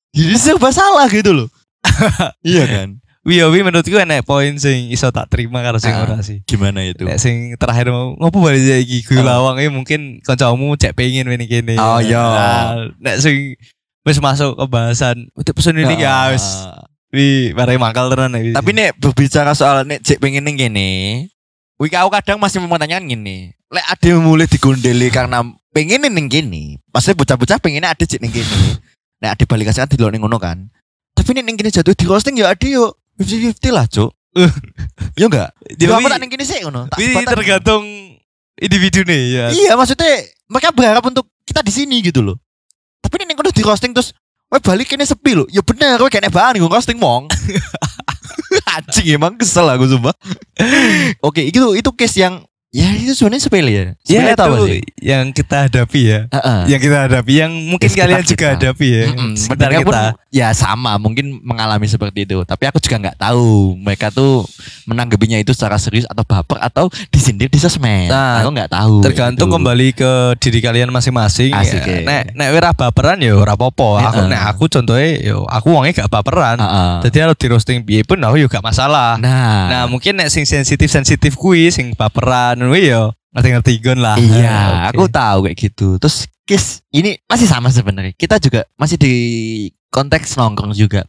Jadi 0.10 0.36
serba 0.42 0.74
salah 0.74 1.06
gitu 1.06 1.38
loh. 1.38 1.54
iya 2.46 2.64
kan? 2.68 3.04
Wi 3.24 3.40
ya, 3.40 3.48
wi 3.48 3.64
menurutku 3.64 3.96
enek 3.96 4.28
poin 4.28 4.60
sing 4.60 4.92
iso 4.92 5.08
tak 5.08 5.32
terima 5.32 5.64
karo 5.64 5.80
sing 5.80 5.96
Ah. 5.96 6.04
ora 6.04 6.20
sih. 6.20 6.44
Gimana 6.44 6.84
itu? 6.84 7.08
Nek 7.08 7.16
sing 7.24 7.56
terakhir 7.56 7.88
mau 7.88 8.20
ngopo 8.20 8.44
balik 8.44 8.84
iki 8.84 9.08
kuwi 9.08 9.24
Ah. 9.24 9.40
lawang 9.40 9.64
iki 9.64 9.72
mungkin 9.72 10.20
kancamu 10.20 10.76
cek 10.76 10.92
pengen 10.92 11.32
ini 11.32 11.48
kene. 11.48 11.80
Oh, 11.80 12.04
iya. 12.04 12.20
Nah, 12.20 12.92
Nek 13.00 13.24
sing 13.24 13.56
wis 14.04 14.20
masuk 14.20 14.60
ke 14.60 14.66
bahasan 14.68 15.32
untuk 15.40 15.56
pesen 15.56 15.80
ini 15.80 15.96
ya 15.96 16.36
wis 16.36 16.44
Ah. 16.68 16.84
wi 17.16 17.56
bareng 17.56 17.80
mangkal 17.80 18.12
tenan 18.12 18.36
iki. 18.36 18.52
Tapi 18.52 18.70
nek 18.76 19.00
berbicara 19.00 19.56
soal 19.56 19.88
nek 19.88 20.04
cek 20.04 20.20
pengen 20.20 20.44
ning 20.44 20.60
kene, 20.60 20.90
wih 21.80 21.90
aku 21.96 22.12
kadang 22.12 22.44
masih 22.44 22.60
mempertanyakan 22.60 23.08
gini. 23.08 23.56
Lek 23.72 23.88
ada 23.88 24.10
mulai 24.20 24.52
digondeli 24.52 25.08
karena 25.08 25.48
pengen 25.72 26.12
ning 26.12 26.28
kene, 26.28 26.84
pasti 26.92 27.16
bocah-bocah 27.16 27.56
pengennya 27.64 27.96
ada 27.96 28.04
cek 28.04 28.20
ning 28.20 28.36
kene. 28.36 28.84
Nek 29.24 29.40
ada 29.40 29.44
balik 29.48 29.72
kasih 29.72 29.88
di 29.88 29.96
ning 29.96 30.20
ngono 30.20 30.36
kan. 30.44 30.68
Tapi 31.14 31.30
nek 31.38 31.44
ning 31.46 31.58
kene 31.58 31.72
jatuh 31.72 31.94
di 31.94 32.06
roasting 32.10 32.36
ya 32.38 32.52
ada 32.52 32.66
yuk 32.66 32.98
50-50 33.22 33.70
lah, 33.70 33.86
Cuk. 33.88 34.12
Iya 35.14 35.30
enggak? 35.30 35.50
Jadi 35.78 35.92
aku 35.94 36.10
tak 36.10 36.22
kene 36.26 36.44
sih 36.46 36.58
ngono. 36.66 36.90
Ini 36.98 37.14
sebatang. 37.14 37.34
tergantung 37.38 37.84
individu 38.58 39.06
nih 39.06 39.22
ya. 39.30 39.46
Iya, 39.54 39.72
maksudnya 39.78 40.26
mereka 40.50 40.74
berharap 40.74 41.06
untuk 41.06 41.30
kita 41.46 41.62
di 41.62 41.70
sini 41.70 42.02
gitu 42.02 42.26
loh. 42.26 42.42
Tapi 43.06 43.22
nek 43.22 43.26
ning 43.30 43.38
kono 43.38 43.54
di 43.54 43.62
roasting 43.62 43.94
terus 43.94 44.14
Wah 44.54 44.62
balik 44.62 44.94
kene 44.94 45.02
sepi 45.02 45.34
loh. 45.34 45.50
Ya 45.50 45.66
bener, 45.66 45.98
kowe 45.98 46.14
kene 46.14 46.30
bahan 46.30 46.62
gue 46.62 46.70
roasting 46.70 47.02
mong. 47.02 47.26
Anjing 48.78 49.18
emang 49.18 49.34
kesel 49.34 49.66
aku 49.66 49.90
sumpah. 49.90 50.14
Oke, 51.26 51.42
itu 51.42 51.58
itu 51.74 51.90
case 51.98 52.22
yang 52.22 52.46
Ya 52.74 52.90
itu 52.92 53.14
sebenarnya 53.14 53.44
sepele 53.44 53.70
ya. 53.70 53.86
Ya 54.02 54.18
Sepele 54.18 54.32
apa 54.34 54.46
itu 54.50 54.66
sih? 54.68 54.82
yang 55.00 55.30
kita 55.30 55.58
hadapi 55.64 56.02
ya. 56.04 56.20
Heeh. 56.28 56.60
Yang 56.68 56.82
kita 56.84 56.98
hadapi 57.06 57.34
yang 57.38 57.52
mungkin 57.64 57.86
Ya, 57.86 57.96
kalian 57.96 58.24
juga 58.24 58.34
kita. 58.34 58.54
hadapi 58.58 58.88
ya. 58.90 59.04
Mm-mm, 59.08 59.32
Sekitar 59.36 59.68
mereka 59.70 59.82
pun 59.84 59.94
kita. 59.94 60.06
ya 60.28 60.48
sama 60.52 60.98
mungkin 60.98 61.26
mengalami 61.40 61.86
seperti 61.86 62.26
itu 62.26 62.42
tapi 62.42 62.66
aku 62.66 62.82
juga 62.82 62.98
nggak 63.00 63.18
tahu 63.20 63.46
mereka 63.78 64.10
tuh 64.10 64.42
menanggapinya 64.84 65.38
itu 65.38 65.54
secara 65.54 65.78
serius 65.78 66.04
atau 66.04 66.24
baper 66.24 66.58
atau 66.60 66.90
disindir 67.08 67.46
di 67.46 67.56
sosmed 67.56 68.10
Nah, 68.10 68.42
aku 68.42 68.50
nggak 68.50 68.72
tahu 68.72 68.96
Tergantung 69.02 69.48
gitu. 69.48 69.56
kembali 69.56 69.88
ke 69.94 70.12
diri 70.40 70.60
kalian 70.60 70.90
masing-masing. 70.90 71.54
Ya. 71.54 71.62
ya. 71.62 72.02
Nek 72.02 72.34
nek 72.34 72.50
ora 72.52 72.74
baperan 72.74 73.22
ya 73.22 73.38
ora 73.38 73.54
apa-apa. 73.54 74.10
Aku 74.10 74.18
Heeh. 74.20 74.28
nek 74.28 74.42
aku 74.50 74.64
contohnya 74.68 75.10
yo 75.22 75.46
aku 75.46 75.70
wongnya 75.70 75.94
gak 75.96 76.10
baperan. 76.10 76.58
Heeh. 76.58 76.92
Jadi 77.04 77.18
kalau 77.20 77.36
di 77.36 77.48
roasting 77.48 77.80
piye 77.80 78.02
pun 78.02 78.18
aku 78.18 78.42
juga 78.42 78.58
masalah. 78.60 79.16
nah, 79.16 79.70
Nah, 79.70 79.84
mungkin 79.86 80.18
nek 80.18 80.28
sing 80.28 80.44
sensitif-sensitif 80.44 81.36
kuwi 81.36 81.70
sing 81.70 81.94
baperan 81.94 82.63
kuwi 82.70 82.92
yo 82.92 83.12
ngerti-ngerti 83.34 83.74
gon 83.82 84.00
lah. 84.00 84.16
iya 84.22 84.90
Oke. 84.94 84.98
aku 84.98 85.04
tahu 85.10 85.38
kayak 85.50 85.58
gitu. 85.58 85.88
Terus 85.98 86.30
kis 86.46 86.86
ini 86.94 87.18
masih 87.26 87.50
sama 87.50 87.74
sebenarnya. 87.74 88.14
Kita 88.14 88.38
juga 88.38 88.68
masih 88.78 89.02
di 89.02 89.14
konteks 89.90 90.38
nongkrong 90.38 90.78
juga. 90.78 91.04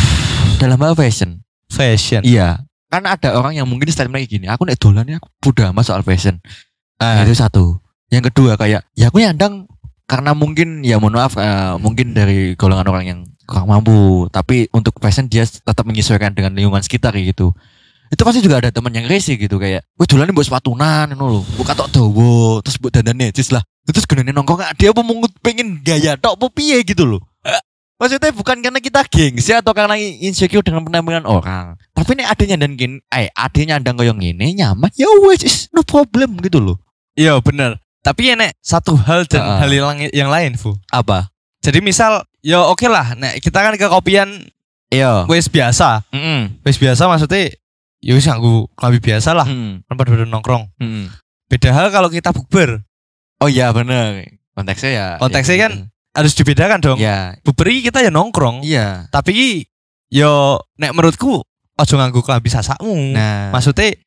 Dalam 0.60 0.78
hal 0.78 0.94
fashion. 0.94 1.40
Fashion. 1.72 2.20
iya 2.20 2.60
kan 2.92 3.08
ada 3.08 3.32
orang 3.40 3.56
yang 3.56 3.64
mungkin 3.64 3.88
statement 3.88 4.20
kayak 4.20 4.28
gini 4.28 4.46
aku 4.52 4.68
nek 4.68 4.76
dolan 4.76 5.08
ya 5.08 5.16
aku 5.16 5.32
bodoh 5.40 5.64
amat 5.72 5.84
soal 5.88 6.04
fashion. 6.04 6.36
Ah, 7.00 7.24
itu 7.24 7.32
satu. 7.32 7.80
Yang 8.12 8.28
kedua 8.28 8.60
kayak 8.60 8.84
ya 8.92 9.08
aku 9.08 9.24
nyandang 9.24 9.64
karena 10.04 10.36
mungkin 10.36 10.84
ya 10.84 11.00
mohon 11.00 11.16
maaf 11.16 11.40
eh, 11.40 11.72
mungkin 11.80 12.12
dari 12.12 12.52
golongan 12.52 12.92
orang 12.92 13.04
yang 13.08 13.20
kurang 13.48 13.72
mampu 13.72 14.28
tapi 14.28 14.68
untuk 14.76 15.00
fashion 15.00 15.24
dia 15.24 15.48
tetap 15.48 15.88
menyesuaikan 15.88 16.36
dengan 16.36 16.52
lingkungan 16.52 16.84
sekitar 16.84 17.16
gitu 17.16 17.56
itu 18.12 18.22
pasti 18.22 18.44
juga 18.44 18.60
ada 18.60 18.68
teman 18.68 18.92
yang 18.92 19.08
rese 19.08 19.40
gitu 19.40 19.56
kayak 19.56 19.80
wah 19.96 20.04
dolan 20.04 20.28
buat 20.36 20.44
sepatunan 20.44 21.08
ngono 21.16 21.24
lho 21.32 21.40
buka 21.56 21.72
tok 21.72 21.88
dawa 21.88 22.60
terus 22.60 22.76
buat 22.76 22.92
dandan 22.92 23.16
necis 23.16 23.48
lah 23.48 23.64
terus 23.88 24.04
gunane 24.04 24.36
nongkrong 24.36 24.60
ah, 24.60 24.76
dia 24.76 24.92
apa 24.92 25.00
mau 25.00 25.16
pengen 25.40 25.80
gaya 25.80 26.20
tok 26.20 26.36
apa 26.36 26.46
piye 26.52 26.84
gitu 26.84 27.08
loh 27.08 27.24
Maksudnya 28.02 28.34
bukan 28.34 28.58
karena 28.58 28.82
kita 28.82 29.06
gengsi 29.06 29.54
atau 29.54 29.70
karena 29.70 29.94
insecure 29.94 30.66
dengan 30.66 30.82
penampilan 30.82 31.22
orang. 31.22 31.78
Tapi 31.94 32.18
ini 32.18 32.26
adanya 32.26 32.58
dan 32.58 32.74
gini, 32.74 32.98
eh 33.14 33.30
adanya 33.30 33.78
nyandang 33.78 34.02
koyo 34.02 34.10
ngene 34.18 34.58
nyaman, 34.58 34.90
ya 34.98 35.06
wes 35.22 35.46
is 35.46 35.70
no 35.70 35.86
problem 35.86 36.34
gitu 36.42 36.58
loh. 36.58 36.82
Iya 37.14 37.38
bener. 37.38 37.78
Tapi 38.02 38.26
ya 38.26 38.34
nek 38.34 38.58
satu 38.58 38.98
hal 38.98 39.30
dan 39.30 39.46
Heeh. 39.46 39.58
hal 39.62 39.70
yang, 39.70 39.98
yang 40.10 40.30
lain, 40.34 40.58
Fu. 40.58 40.74
Apa? 40.90 41.30
Jadi 41.62 41.78
misal 41.78 42.26
ya 42.42 42.66
oke 42.66 42.90
lah, 42.90 43.14
nek 43.14 43.38
kita 43.38 43.62
kan 43.62 43.78
ke 43.78 43.86
kopian 43.86 44.50
Iya. 44.90 45.30
wis 45.30 45.46
biasa. 45.46 46.02
Mm 46.10 46.58
Wis 46.66 46.82
biasa 46.82 47.06
maksudnya 47.06 47.54
ya 48.02 48.12
wis 48.18 48.26
aku 48.26 48.66
klambi 48.74 48.98
biasa 48.98 49.32
lah, 49.32 49.46
Hmm. 49.46 49.86
tempat 49.86 50.04
duduk 50.10 50.26
nongkrong. 50.28 50.68
Hmm. 50.76 51.08
Beda 51.48 51.70
hal 51.72 51.88
kalau 51.94 52.10
kita 52.10 52.34
bukber, 52.34 52.82
Oh 53.42 53.50
iya 53.50 53.74
bener. 53.74 54.38
Konteksnya 54.54 54.90
ya. 54.94 55.06
Konteksnya 55.18 55.56
ya 55.58 55.62
kan 55.66 55.72
harus 56.14 56.32
dibedakan 56.38 56.78
dong. 56.78 56.98
Ya. 57.02 57.34
Bukber 57.42 57.66
kita 57.70 57.98
ya 57.98 58.10
nongkrong, 58.14 58.62
Iya. 58.62 59.10
tapi 59.10 59.66
yo 60.12 60.62
nek 60.78 60.94
menurutku 60.94 61.42
ojo 61.78 61.94
nganggo 61.98 62.22
klambi 62.22 62.46
sasakmu. 62.52 63.14
Nah. 63.14 63.50
Maksudnya 63.50 63.98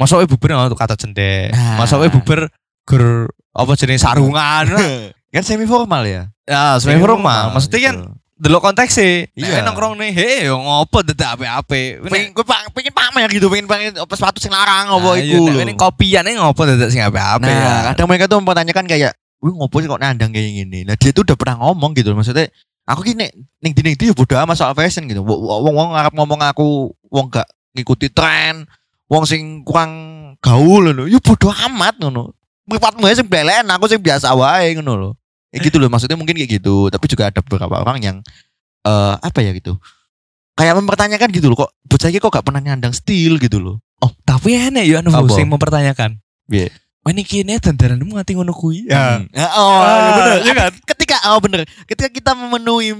masuk 0.00 0.24
bukber 0.24 0.56
untuk 0.56 0.80
kata 0.80 0.96
cendek. 0.96 1.52
Nah. 1.52 1.76
Masuk 1.76 2.08
bukber 2.08 2.48
gur 2.88 3.28
apa 3.52 3.72
jenis 3.76 4.00
sarungan. 4.00 4.64
kan 5.34 5.42
semi 5.46 5.62
formal 5.68 6.02
ya. 6.08 6.32
ya, 6.48 6.74
sebenarnya 6.80 7.06
rumah. 7.06 7.52
Maksudnya 7.54 7.80
kan 7.92 7.96
gitu. 8.00 8.10
Delok 8.40 8.72
konteks 8.72 8.96
sih. 8.96 9.28
Iya. 9.36 9.60
Iya. 9.60 9.68
nongkrong 9.68 10.00
nih, 10.00 10.10
hei 10.16 10.48
yo 10.48 10.56
ngopo 10.56 11.04
dadak 11.04 11.36
ape-ape. 11.36 12.00
pengen 12.08 12.32
gue 12.32 12.44
pengen 12.72 12.92
pamer 12.96 13.28
gitu, 13.28 13.52
pengen 13.52 13.68
pengen 13.68 13.92
apa 14.00 14.12
sepatu 14.16 14.40
sing 14.40 14.48
larang 14.48 14.88
apa 14.88 15.10
Nah, 15.12 15.20
iku 15.20 15.52
lho. 15.52 15.60
Ini 15.60 15.76
kopian 15.76 16.24
ini 16.24 16.40
ngopo 16.40 16.64
dadak 16.64 16.88
sing 16.88 17.04
ape-ape 17.04 17.44
Nah, 17.44 17.52
ya. 17.52 17.80
kadang 17.92 18.08
mereka 18.08 18.24
tuh 18.24 18.40
mempertanyakan 18.40 18.84
kayak, 18.88 19.12
"Wih, 19.44 19.52
ngopo 19.52 19.84
sih 19.84 19.88
kok 19.92 20.00
nandang 20.00 20.32
kayak 20.32 20.48
gini?" 20.56 20.88
Nah, 20.88 20.96
dia 20.96 21.12
tuh 21.12 21.22
udah 21.28 21.36
pernah 21.36 21.60
ngomong 21.60 21.92
gitu. 21.92 22.16
Maksudnya, 22.16 22.48
aku 22.88 23.12
nek 23.12 23.30
ning 23.60 23.72
dinding 23.76 23.94
itu 24.00 24.08
ya 24.08 24.14
bodo 24.16 24.34
amat 24.40 24.56
soal 24.56 24.72
fashion 24.72 25.04
gitu. 25.04 25.20
Wong 25.20 25.74
wong 25.76 25.88
ngarep 25.92 26.16
ngomong 26.16 26.40
aku 26.40 26.96
wong 27.12 27.28
gak 27.28 27.46
ngikuti 27.76 28.08
tren, 28.08 28.64
wong 29.06 29.28
sing 29.28 29.60
kurang 29.68 29.92
gaul 30.40 30.88
ngono. 30.88 31.04
Ya 31.04 31.20
bodo 31.20 31.52
amat 31.52 32.00
ngono. 32.00 32.32
Mripatmu 32.64 33.04
sing 33.12 33.28
belen, 33.28 33.68
aku 33.68 33.84
sing 33.84 34.00
biasa 34.00 34.32
wae 34.32 34.72
ngono 34.80 34.92
lho. 34.96 35.10
Ya 35.50 35.58
gitu 35.62 35.82
loh, 35.82 35.90
maksudnya 35.90 36.14
mungkin 36.14 36.38
kayak 36.38 36.62
gitu. 36.62 36.88
Tapi 36.90 37.04
juga 37.10 37.30
ada 37.30 37.42
beberapa 37.42 37.82
orang 37.82 37.98
yang 38.02 38.16
eh 38.86 39.14
apa 39.18 39.42
ya 39.42 39.50
gitu. 39.52 39.76
Kayak 40.54 40.76
mempertanyakan 40.78 41.28
gitu 41.32 41.46
loh, 41.48 41.66
kok 41.66 41.70
bocah 41.88 42.10
kok 42.12 42.30
gak 42.30 42.44
pernah 42.44 42.60
nyandang 42.60 42.92
steel 42.92 43.40
gitu 43.40 43.58
loh. 43.58 43.76
Oh, 44.00 44.12
tapi 44.24 44.56
enek 44.56 44.84
yo 44.88 45.00
anu 45.00 45.12
sing 45.32 45.48
mempertanyakan. 45.48 46.20
Piye? 46.48 46.68
Wah 47.00 47.16
ini 47.16 47.24
kini 47.24 47.56
dandananmu 47.56 48.12
nganti 48.12 48.36
ngono 48.36 48.52
kuwi. 48.52 48.84
Hmm. 48.92 49.24
Ya, 49.32 49.48
oh, 49.56 49.80
Ah, 49.80 50.12
bener. 50.20 50.38
iya 50.44 50.52
kan? 50.52 50.72
Ketika 50.84 51.16
oh 51.32 51.40
bener. 51.40 51.64
Ketika 51.88 52.12
kita 52.12 52.30
memenuhi 52.36 52.92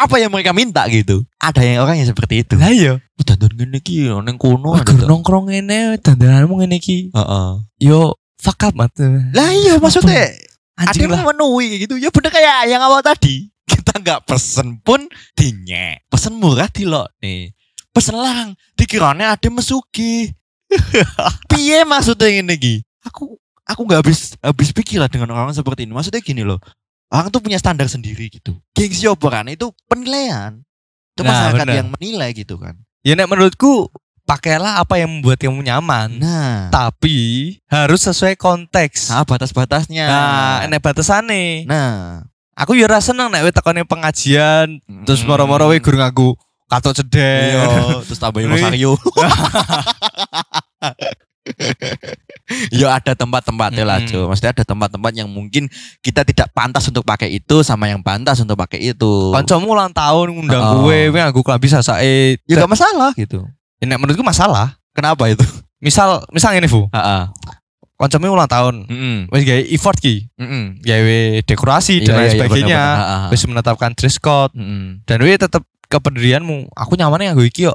apa 0.00 0.16
yang 0.16 0.32
mereka 0.32 0.56
minta 0.56 0.88
gitu. 0.88 1.20
Ada 1.36 1.60
yang 1.60 1.84
orang 1.84 2.00
yang 2.00 2.08
seperti 2.08 2.48
itu. 2.48 2.56
Lah 2.56 2.72
iya. 2.72 2.96
Oh, 2.96 3.24
dandan 3.28 3.52
ngene 3.52 3.76
iki 3.84 4.08
nang 4.08 4.40
kono 4.40 4.72
Wah, 4.72 4.80
nongkrong 4.80 5.52
ngene 5.52 6.00
dandananmu 6.00 6.64
ngene 6.64 6.80
iki. 6.80 7.12
Heeh. 7.12 7.48
Yo 7.84 8.16
fuck 8.40 8.60
up 8.64 8.72
mat. 8.72 8.96
Lah 9.36 9.52
iya 9.52 9.76
maksudnya 9.76 10.32
ada 10.72 10.90
Anjing 10.90 11.04
yang 11.04 11.12
lah. 11.12 11.20
memenuhi 11.26 11.84
gitu. 11.84 11.94
Ya 11.96 12.08
bener 12.08 12.30
kayak 12.30 12.56
yang 12.66 12.82
awal 12.82 13.00
tadi. 13.00 13.48
Kita 13.72 13.98
nggak 13.98 14.24
pesen 14.24 14.80
pun 14.80 15.04
dinyek. 15.34 16.08
Pesen 16.08 16.36
murah 16.36 16.68
di 16.68 16.84
lo 16.84 17.06
nih. 17.20 17.52
Pesen 17.92 18.16
lang. 18.16 18.56
Dikiranya 18.74 19.36
ada 19.36 19.48
mesuki. 19.48 20.32
Piye 21.50 21.84
maksudnya 21.84 22.28
ini 22.32 22.56
iki? 22.56 22.74
Aku 23.04 23.36
aku 23.62 23.80
nggak 23.84 24.00
habis 24.02 24.34
habis 24.40 24.72
pikir 24.72 24.98
lah 24.98 25.08
dengan 25.08 25.30
orang 25.32 25.52
seperti 25.52 25.84
ini. 25.84 25.92
Maksudnya 25.92 26.20
gini 26.20 26.42
loh. 26.42 26.58
Orang 27.12 27.28
tuh 27.28 27.44
punya 27.44 27.60
standar 27.60 27.84
sendiri 27.86 28.32
gitu. 28.32 28.56
Gengsi 28.72 29.04
operan 29.04 29.44
itu 29.46 29.68
penilaian. 29.84 30.56
Itu 31.12 31.20
Nah, 31.20 31.28
masyarakat 31.28 31.66
bener. 31.68 31.76
yang 31.76 31.88
menilai 31.92 32.32
gitu 32.32 32.56
kan. 32.56 32.80
Ya 33.04 33.12
nek 33.12 33.28
menurutku 33.28 33.92
pakailah 34.22 34.78
apa 34.78 34.96
yang 34.96 35.10
membuat 35.10 35.36
kamu 35.36 35.62
nyaman. 35.62 36.16
Nah, 36.16 36.70
Tapi 36.70 37.18
harus 37.66 38.00
sesuai 38.00 38.34
konteks. 38.34 39.10
nah 39.10 39.22
batas-batasnya. 39.22 40.06
Nah, 40.06 40.56
enek 40.64 40.80
batasane. 40.80 41.66
Nah, 41.66 42.22
Aku 42.52 42.76
yo 42.76 42.84
ora 42.84 43.00
seneng 43.00 43.32
nek 43.32 43.48
tekone 43.50 43.80
pengajian 43.82 44.76
terus 45.08 45.24
Mm. 45.24 45.26
moro-moro 45.26 45.72
we 45.72 45.80
guru 45.80 45.96
nganggo 45.96 46.36
katok 46.68 47.00
cedek. 47.00 47.48
Iya, 47.48 47.64
terus 48.04 48.20
tambahin 48.20 48.52
Rosario. 48.52 48.92
Ya 52.70 52.94
ada 52.94 53.16
tempat-tempatnya 53.16 53.82
lah. 53.82 53.98
Jo. 54.04 54.28
Maksudnya 54.28 54.52
ada 54.52 54.62
tempat-tempat 54.62 55.12
yang 55.14 55.26
mungkin 55.26 55.66
kita 55.98 56.22
tidak 56.22 56.52
pantas 56.52 56.86
untuk 56.86 57.02
pakai 57.02 57.32
itu 57.32 57.64
sama 57.64 57.88
yang 57.88 57.98
pantas 57.98 58.38
untuk 58.38 58.54
pakai 58.54 58.78
itu. 58.84 59.32
Kancamu 59.32 59.66
ulang 59.66 59.90
tahun 59.90 60.30
ngundang 60.30 60.60
Oh. 60.60 60.84
gue, 60.84 61.08
gue 61.08 61.18
nganggo 61.18 61.40
klambi 61.40 61.66
sasake. 61.66 62.38
Ya 62.44 62.60
gak 62.60 62.70
masalah 62.70 63.10
gitu. 63.16 63.42
Ya, 63.82 63.90
nek 63.90 63.98
menurutku 63.98 64.22
masalah. 64.22 64.78
Kenapa 64.94 65.26
itu? 65.26 65.42
Misal, 65.82 66.22
misal 66.30 66.54
ini 66.54 66.70
Bu, 66.70 66.86
Heeh. 66.94 67.22
ulang 68.30 68.46
tahun, 68.46 68.86
Heeh. 68.86 69.26
wis 69.34 69.42
gawe 69.42 69.62
effort 69.66 69.98
ki, 69.98 70.30
Heeh. 70.38 70.78
gawe 70.78 71.18
dekorasi 71.42 72.06
dan 72.06 72.22
lain 72.22 72.38
sebagainya, 72.38 72.82
wis 73.34 73.42
menetapkan 73.50 73.90
dress 73.98 74.22
code 74.22 74.54
dan 75.02 75.18
we 75.26 75.34
tetap 75.34 75.66
kependirianmu. 75.90 76.70
Aku 76.78 76.94
nyamannya 76.94 77.34
nganggo 77.34 77.42
iki. 77.42 77.66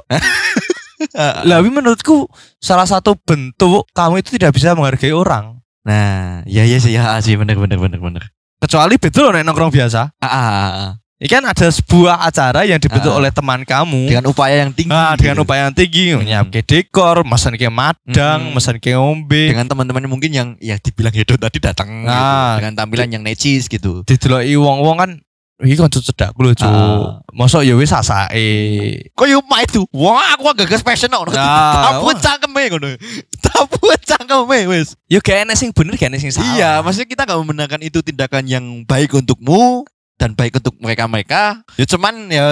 Lah, 1.46 1.60
tapi 1.60 1.68
menurutku 1.68 2.26
salah 2.58 2.88
satu 2.88 3.14
bentuk 3.14 3.86
kamu 3.94 4.24
itu 4.24 4.40
tidak 4.40 4.56
bisa 4.56 4.74
menghargai 4.74 5.12
orang. 5.14 5.60
Nah, 5.86 6.42
ya 6.44 6.66
ya 6.66 6.80
sih 6.82 6.96
ya 6.96 7.16
sih 7.22 7.38
bener 7.38 7.60
bener 7.60 7.78
bener 7.78 8.00
bener. 8.00 8.24
Kecuali 8.58 8.98
betul 8.98 9.30
nek 9.30 9.46
nongkrong 9.46 9.70
biasa. 9.70 10.16
Ah, 10.18 10.26
ah, 10.26 10.48
ah. 10.48 10.90
Ini 11.18 11.26
kan 11.26 11.42
ada 11.42 11.66
sebuah 11.66 12.22
acara 12.22 12.62
yang 12.62 12.78
dibentuk 12.78 13.10
Ah. 13.10 13.18
oleh 13.18 13.34
teman 13.34 13.66
kamu. 13.66 14.06
Dengan 14.06 14.30
upaya 14.30 14.62
yang 14.62 14.70
tinggi. 14.70 14.86
Nah, 14.94 15.18
dengan 15.18 15.34
gitu. 15.34 15.50
upaya 15.50 15.66
yang 15.66 15.74
tinggi, 15.74 16.14
Hmm. 16.14 16.22
nyiapke 16.22 16.62
dekor, 16.62 17.26
mesen 17.26 17.58
ke 17.58 17.66
madang, 17.66 18.40
Hmm. 18.46 18.54
mesen 18.54 18.78
ke 18.78 18.94
ngombe, 18.94 19.50
dengan 19.50 19.66
teman-teman 19.66 20.06
mungkin 20.06 20.30
yang 20.30 20.48
ya 20.62 20.78
dibilang 20.78 21.10
Hedo 21.10 21.34
tadi 21.34 21.58
datang 21.58 21.90
gitu. 21.90 22.06
Nah. 22.06 22.62
dengan 22.62 22.78
tampilan 22.78 23.10
yang 23.10 23.26
necis 23.26 23.66
gitu. 23.66 24.06
dideloki 24.06 24.54
wong-wong 24.54 24.94
kan 24.94 25.10
iki 25.58 25.74
kanca 25.74 25.98
cedakku 25.98 26.38
lho, 26.38 26.54
Cuk. 26.54 26.70
Ah. 26.70 27.18
Mosok 27.34 27.66
ya 27.66 27.74
wis 27.74 27.90
sasake. 27.90 29.10
Kok 29.10 29.26
yo 29.26 29.42
mah 29.42 29.66
itu? 29.66 29.82
Wah, 29.90 30.38
aku 30.38 30.54
gagas 30.54 30.86
fashion 30.86 31.10
kok. 31.10 31.34
Nah, 31.34 31.98
Tabu 31.98 32.14
cangkeme 32.14 32.62
ngono. 32.70 32.94
Tabu 33.42 33.90
cangkeme 34.06 34.70
wis. 34.70 34.94
Yo 35.10 35.18
gak 35.18 35.42
enek 35.42 35.58
sing 35.58 35.74
bener, 35.74 35.98
gak 35.98 36.14
enek 36.14 36.22
sing 36.22 36.30
salah. 36.30 36.46
Iya, 36.54 36.70
maksudnya 36.78 37.10
kita 37.10 37.26
nggak 37.26 37.38
membenarkan 37.42 37.80
itu 37.82 37.98
tindakan 38.06 38.46
yang 38.46 38.64
baik 38.86 39.10
untukmu 39.10 39.82
dan 40.18 40.34
baik 40.34 40.58
untuk 40.58 40.74
mereka-mereka. 40.76 41.62
Ya 41.78 41.86
cuman 41.86 42.26
ya 42.26 42.46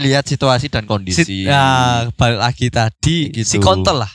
lihat 0.00 0.24
situasi 0.24 0.72
dan 0.72 0.84
Si, 0.84 0.88
kondisi. 0.88 1.44
ya, 1.44 2.08
balik 2.16 2.40
lagi 2.40 2.66
tadi 2.72 3.28
Gitu. 3.30 3.44
si 3.46 3.56
kontol 3.60 4.02
lah. 4.02 4.12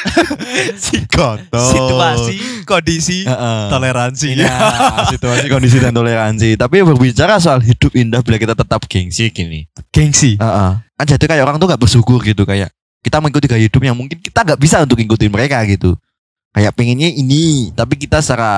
si 0.76 1.04
kontol. 1.08 1.60
Situasi, 1.72 2.36
kondisi, 2.64 3.18
Heeh. 3.24 3.62
toleransi. 3.68 4.28
Iya, 4.36 4.56
situasi 5.08 5.46
kondisi 5.48 5.76
dan 5.76 5.92
toleransi. 5.92 6.56
Tapi 6.56 6.80
berbicara 6.80 7.36
soal 7.36 7.60
hidup 7.60 7.92
indah 7.92 8.20
bila 8.20 8.36
kita 8.36 8.52
tetap 8.52 8.80
gengsi 8.84 9.28
gini. 9.28 9.68
Gengsi. 9.92 10.36
Heeh. 10.36 10.70
Kan 10.80 11.06
jadi 11.06 11.24
kayak 11.24 11.44
orang 11.44 11.56
tuh 11.56 11.68
nggak 11.68 11.80
bersyukur 11.80 12.20
gitu 12.20 12.44
kayak 12.44 12.68
kita 13.00 13.16
mengikuti 13.16 13.48
gaya 13.48 13.64
hidup 13.64 13.80
yang 13.80 13.96
mungkin 13.96 14.20
kita 14.20 14.44
nggak 14.44 14.60
bisa 14.60 14.84
untuk 14.84 15.00
ngikutin 15.00 15.32
mereka 15.32 15.56
gitu. 15.64 15.96
Kayak 16.50 16.74
pengennya 16.74 17.06
ini 17.06 17.70
tapi 17.78 17.94
kita 17.94 18.18
secara 18.18 18.52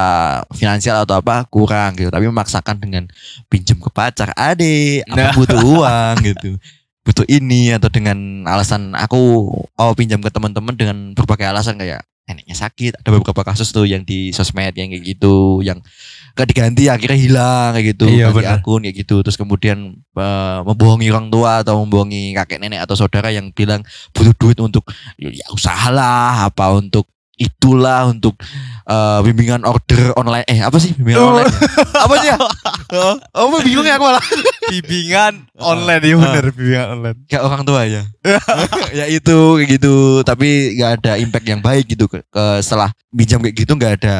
finansial 0.56 1.04
atau 1.04 1.20
apa 1.20 1.44
kurang 1.48 1.96
gitu. 1.96 2.08
Tapi 2.08 2.24
memaksakan 2.28 2.80
dengan 2.80 3.04
pinjam 3.52 3.76
ke 3.76 3.90
pacar 3.92 4.32
ade 4.36 5.04
aku 5.08 5.16
nah. 5.20 5.34
butuh 5.36 5.60
uang 5.76 6.14
gitu. 6.24 6.50
Butuh 7.02 7.26
ini 7.26 7.74
atau 7.74 7.90
dengan 7.90 8.46
alasan 8.46 8.94
aku 8.94 9.50
oh 9.60 9.92
pinjam 9.98 10.22
ke 10.22 10.30
teman-teman 10.30 10.74
dengan 10.78 10.96
berbagai 11.12 11.50
alasan 11.50 11.76
kayak 11.76 12.06
neneknya 12.22 12.54
sakit 12.54 13.02
ada 13.02 13.10
beberapa 13.10 13.42
kasus 13.42 13.74
tuh 13.74 13.82
yang 13.82 14.06
di 14.06 14.30
sosmed 14.30 14.72
yang 14.78 14.94
kayak 14.94 15.02
gitu 15.02 15.58
yang 15.66 15.82
gak 16.38 16.48
diganti 16.48 16.86
akhirnya 16.86 17.18
hilang 17.18 17.68
kayak 17.74 17.86
gitu 17.92 18.06
iya, 18.08 18.32
ganti 18.32 18.48
akun 18.48 18.80
kayak 18.88 18.96
gitu. 19.04 19.20
Terus 19.20 19.36
kemudian 19.36 20.00
uh, 20.16 20.64
membohongi 20.64 21.12
orang 21.12 21.28
tua 21.28 21.60
atau 21.60 21.84
membohongi 21.84 22.32
kakek 22.32 22.56
nenek 22.56 22.80
atau 22.88 22.96
saudara 22.96 23.28
yang 23.28 23.52
bilang 23.52 23.84
butuh 24.16 24.32
duit 24.40 24.56
untuk 24.64 24.88
ya 25.20 25.44
usahalah 25.52 26.48
apa 26.48 26.72
untuk 26.72 27.11
itulah 27.40 28.12
untuk 28.12 28.36
uh, 28.84 29.24
bimbingan 29.24 29.64
order 29.64 30.12
online. 30.14 30.44
Eh 30.46 30.60
apa 30.60 30.76
sih 30.76 30.92
bimbingan 30.94 31.20
oh. 31.20 31.28
online? 31.34 31.52
Apa 32.04 32.14
sih 32.20 32.28
ya? 32.28 32.38
Oh, 32.92 33.16
oh 33.40 33.60
bingung 33.64 33.88
ya 33.88 33.96
aku 33.96 34.04
malah. 34.04 34.24
Bimbingan 34.68 35.48
online 35.56 36.02
ya 36.04 36.14
bener 36.20 36.44
bimbingan 36.52 36.86
online. 36.98 37.18
Kayak 37.24 37.42
orang 37.48 37.62
tua 37.64 37.80
ya 37.88 38.02
ya 38.98 39.04
itu 39.08 39.36
kayak 39.58 39.68
gitu. 39.80 40.20
Tapi 40.22 40.76
nggak 40.76 40.90
ada 41.00 41.12
impact 41.16 41.46
yang 41.48 41.60
baik 41.64 41.88
gitu. 41.88 42.04
Ke, 42.08 42.20
setelah 42.60 42.92
pinjam 43.08 43.40
kayak 43.40 43.56
gitu 43.56 43.72
nggak 43.76 43.92
ada 44.02 44.16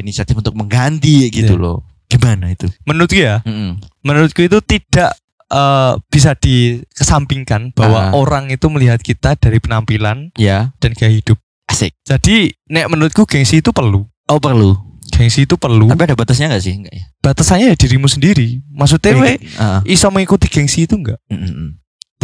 inisiatif 0.00 0.34
untuk 0.34 0.56
mengganti 0.56 1.28
gitu 1.28 1.54
yeah. 1.54 1.62
loh. 1.62 1.78
Gimana 2.08 2.52
itu? 2.52 2.68
Menurutku 2.88 3.18
ya 3.18 3.44
mm 3.44 3.52
-hmm. 3.52 3.70
menurutku 4.04 4.40
itu 4.44 4.58
tidak 4.64 5.12
uh, 5.50 6.00
bisa 6.08 6.32
dikesampingkan 6.38 7.74
bahwa 7.76 8.10
uh. 8.10 8.12
orang 8.16 8.48
itu 8.48 8.66
melihat 8.70 9.00
kita 9.00 9.36
dari 9.36 9.58
penampilan 9.60 10.32
ya. 10.38 10.72
dan 10.80 10.96
gaya 10.96 11.12
hidup 11.12 11.38
Asik. 11.74 11.92
Jadi 12.06 12.54
nek 12.70 12.86
menurutku 12.86 13.26
gengsi 13.26 13.58
itu 13.58 13.74
perlu. 13.74 14.06
Oh 14.30 14.38
perlu. 14.38 14.78
Gengsi 15.10 15.44
itu 15.44 15.58
perlu. 15.58 15.90
Tapi 15.90 16.06
ada 16.06 16.14
batasnya 16.14 16.50
gak 16.50 16.62
sih? 16.62 16.74
Enggak 16.74 16.94
ya? 16.94 17.04
Batasannya 17.18 17.66
ya 17.70 17.76
dirimu 17.76 18.06
sendiri. 18.06 18.62
Maksudnya 18.70 19.18
we 19.18 19.36
uh. 19.58 19.82
iso 19.84 20.06
mengikuti 20.14 20.46
gengsi 20.46 20.86
itu 20.86 20.94
enggak? 20.94 21.18
Mm 21.26 21.38
-hmm. 21.38 21.68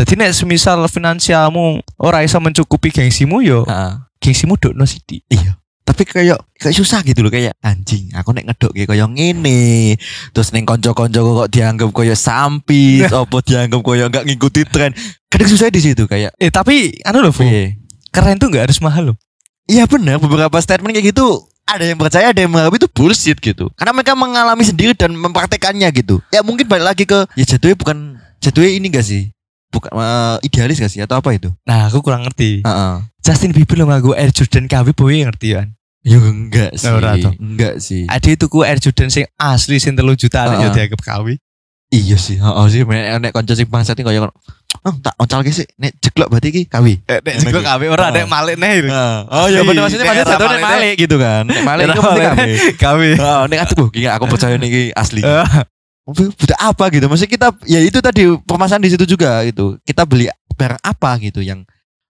Jadi 0.00 0.12
nek 0.16 0.32
semisal 0.32 0.80
finansialmu 0.88 1.82
ora 2.00 2.24
iso 2.24 2.40
mencukupi 2.40 2.88
gengsimu 2.94 3.44
yo. 3.44 3.66
Uh. 3.66 4.00
Gengsimu 4.22 4.56
dokno 4.56 4.88
sithik. 4.88 5.26
Iya. 5.28 5.60
Tapi 5.84 6.06
kayak 6.06 6.38
kayak 6.54 6.76
susah 6.76 7.02
gitu 7.02 7.18
loh 7.26 7.34
kayak 7.34 7.50
anjing 7.66 8.14
aku 8.14 8.30
nek 8.30 8.46
ngedok 8.46 8.70
kayak 8.78 8.94
kayak 8.94 9.10
ngene 9.10 9.98
terus 10.30 10.54
neng 10.54 10.62
konco-konco 10.62 11.18
kok 11.42 11.50
dianggap 11.50 11.90
kayak 11.90 12.14
sampis 12.14 13.10
apa 13.10 13.36
dianggap 13.42 13.80
kayak 13.82 14.06
nggak 14.14 14.24
ngikuti 14.30 14.62
tren 14.70 14.94
kadang 15.26 15.50
susah 15.50 15.66
di 15.66 15.82
situ 15.82 16.06
kayak 16.06 16.30
eh 16.38 16.46
tapi 16.54 16.94
anu 17.02 17.26
loh 17.26 17.34
keren 18.14 18.38
tuh 18.38 18.54
nggak 18.54 18.70
harus 18.70 18.78
mahal 18.78 19.10
loh 19.10 19.16
Iya 19.70 19.86
benar 19.86 20.18
beberapa 20.18 20.58
statement 20.58 20.98
kayak 20.98 21.14
gitu 21.14 21.46
ada 21.70 21.84
yang 21.86 21.98
percaya 22.02 22.34
ada 22.34 22.40
yang 22.42 22.50
menganggap 22.50 22.74
itu 22.82 22.88
bullshit 22.90 23.38
gitu 23.38 23.70
karena 23.78 23.94
mereka 23.94 24.18
mengalami 24.18 24.66
sendiri 24.66 24.92
dan 24.98 25.14
mempraktekannya 25.14 25.86
gitu 25.94 26.18
ya 26.34 26.42
mungkin 26.42 26.66
balik 26.66 26.82
lagi 26.90 27.04
ke 27.06 27.30
ya 27.38 27.44
jatuhnya 27.46 27.78
bukan 27.78 28.18
jatuhnya 28.42 28.70
ini 28.74 28.86
gak 28.90 29.06
sih 29.06 29.30
bukan 29.70 29.94
uh, 29.94 30.42
idealis 30.42 30.82
gak 30.82 30.90
sih 30.90 30.98
atau 30.98 31.22
apa 31.22 31.30
itu 31.30 31.54
nah 31.62 31.86
aku 31.86 32.02
kurang 32.02 32.26
ngerti 32.26 32.66
uh 32.66 32.70
-uh. 32.70 32.94
Justin 33.22 33.54
Bieber 33.54 33.78
lo 33.78 33.86
ngaku 33.86 34.18
Air 34.18 34.34
Jordan 34.34 34.66
KW 34.66 34.90
boy 34.90 35.22
ngerti 35.22 35.54
kan 35.54 35.70
Ya 36.00 36.16
enggak 36.16 36.80
sih. 36.80 36.88
Nah, 36.88 37.12
enggak 37.36 37.76
sih. 37.76 38.08
Ada 38.08 38.32
itu 38.32 38.48
ku 38.48 38.64
Air 38.64 38.80
Jordan 38.80 39.12
sing 39.12 39.28
asli 39.36 39.76
sing 39.76 39.92
telu 39.92 40.16
juta 40.16 40.48
uh 40.48 40.56
-uh. 40.56 40.60
ya 40.64 40.68
dianggap 40.72 40.96
KW. 41.04 41.36
Iya 41.92 42.16
sih. 42.16 42.40
Heeh 42.40 42.66
sih 42.72 42.88
nek 42.88 43.36
kanca 43.36 43.52
sing 43.52 43.68
bangsat 43.68 44.00
kaya 44.00 44.32
Oh, 44.80 44.96
tak 44.96 45.12
oncal 45.20 45.44
sih 45.44 45.68
nek 45.76 45.92
jeglok 46.00 46.32
berarti 46.32 46.48
ki 46.48 46.62
kawi. 46.64 47.04
Eh, 47.04 47.20
nek 47.20 47.44
jeglok 47.44 47.68
kawi 47.68 47.86
ora 47.92 48.08
nek 48.08 48.24
malik 48.24 48.56
nih. 48.56 48.88
Oh 49.28 49.44
iya 49.44 49.60
bener 49.60 49.84
maksudnya 49.84 50.08
maksudnya 50.08 50.32
jatuh 50.36 50.48
nek 50.48 50.64
malik 50.64 50.94
gitu 50.96 51.16
kan. 51.20 51.44
Nek 51.44 51.62
malik 51.68 51.84
itu 51.92 52.00
pasti 52.00 52.22
kawi. 52.24 52.52
Kawi. 52.80 53.10
Oh, 53.20 53.44
nek 53.44 53.58
aku 53.68 53.92
ki 53.92 54.08
aku 54.08 54.24
percaya 54.24 54.56
nih 54.56 54.88
asli. 54.96 55.20
Budak 56.08 56.56
apa 56.56 56.84
gitu. 56.96 57.06
Maksudnya 57.12 57.30
kita 57.30 57.48
ya 57.68 57.80
itu 57.84 57.98
tadi 58.00 58.22
permasalahan 58.48 58.84
di 58.88 58.90
situ 58.96 59.04
juga 59.04 59.44
gitu. 59.44 59.76
Kita 59.84 60.08
beli 60.08 60.32
barang 60.56 60.80
apa 60.80 61.20
gitu 61.20 61.44
yang 61.44 61.60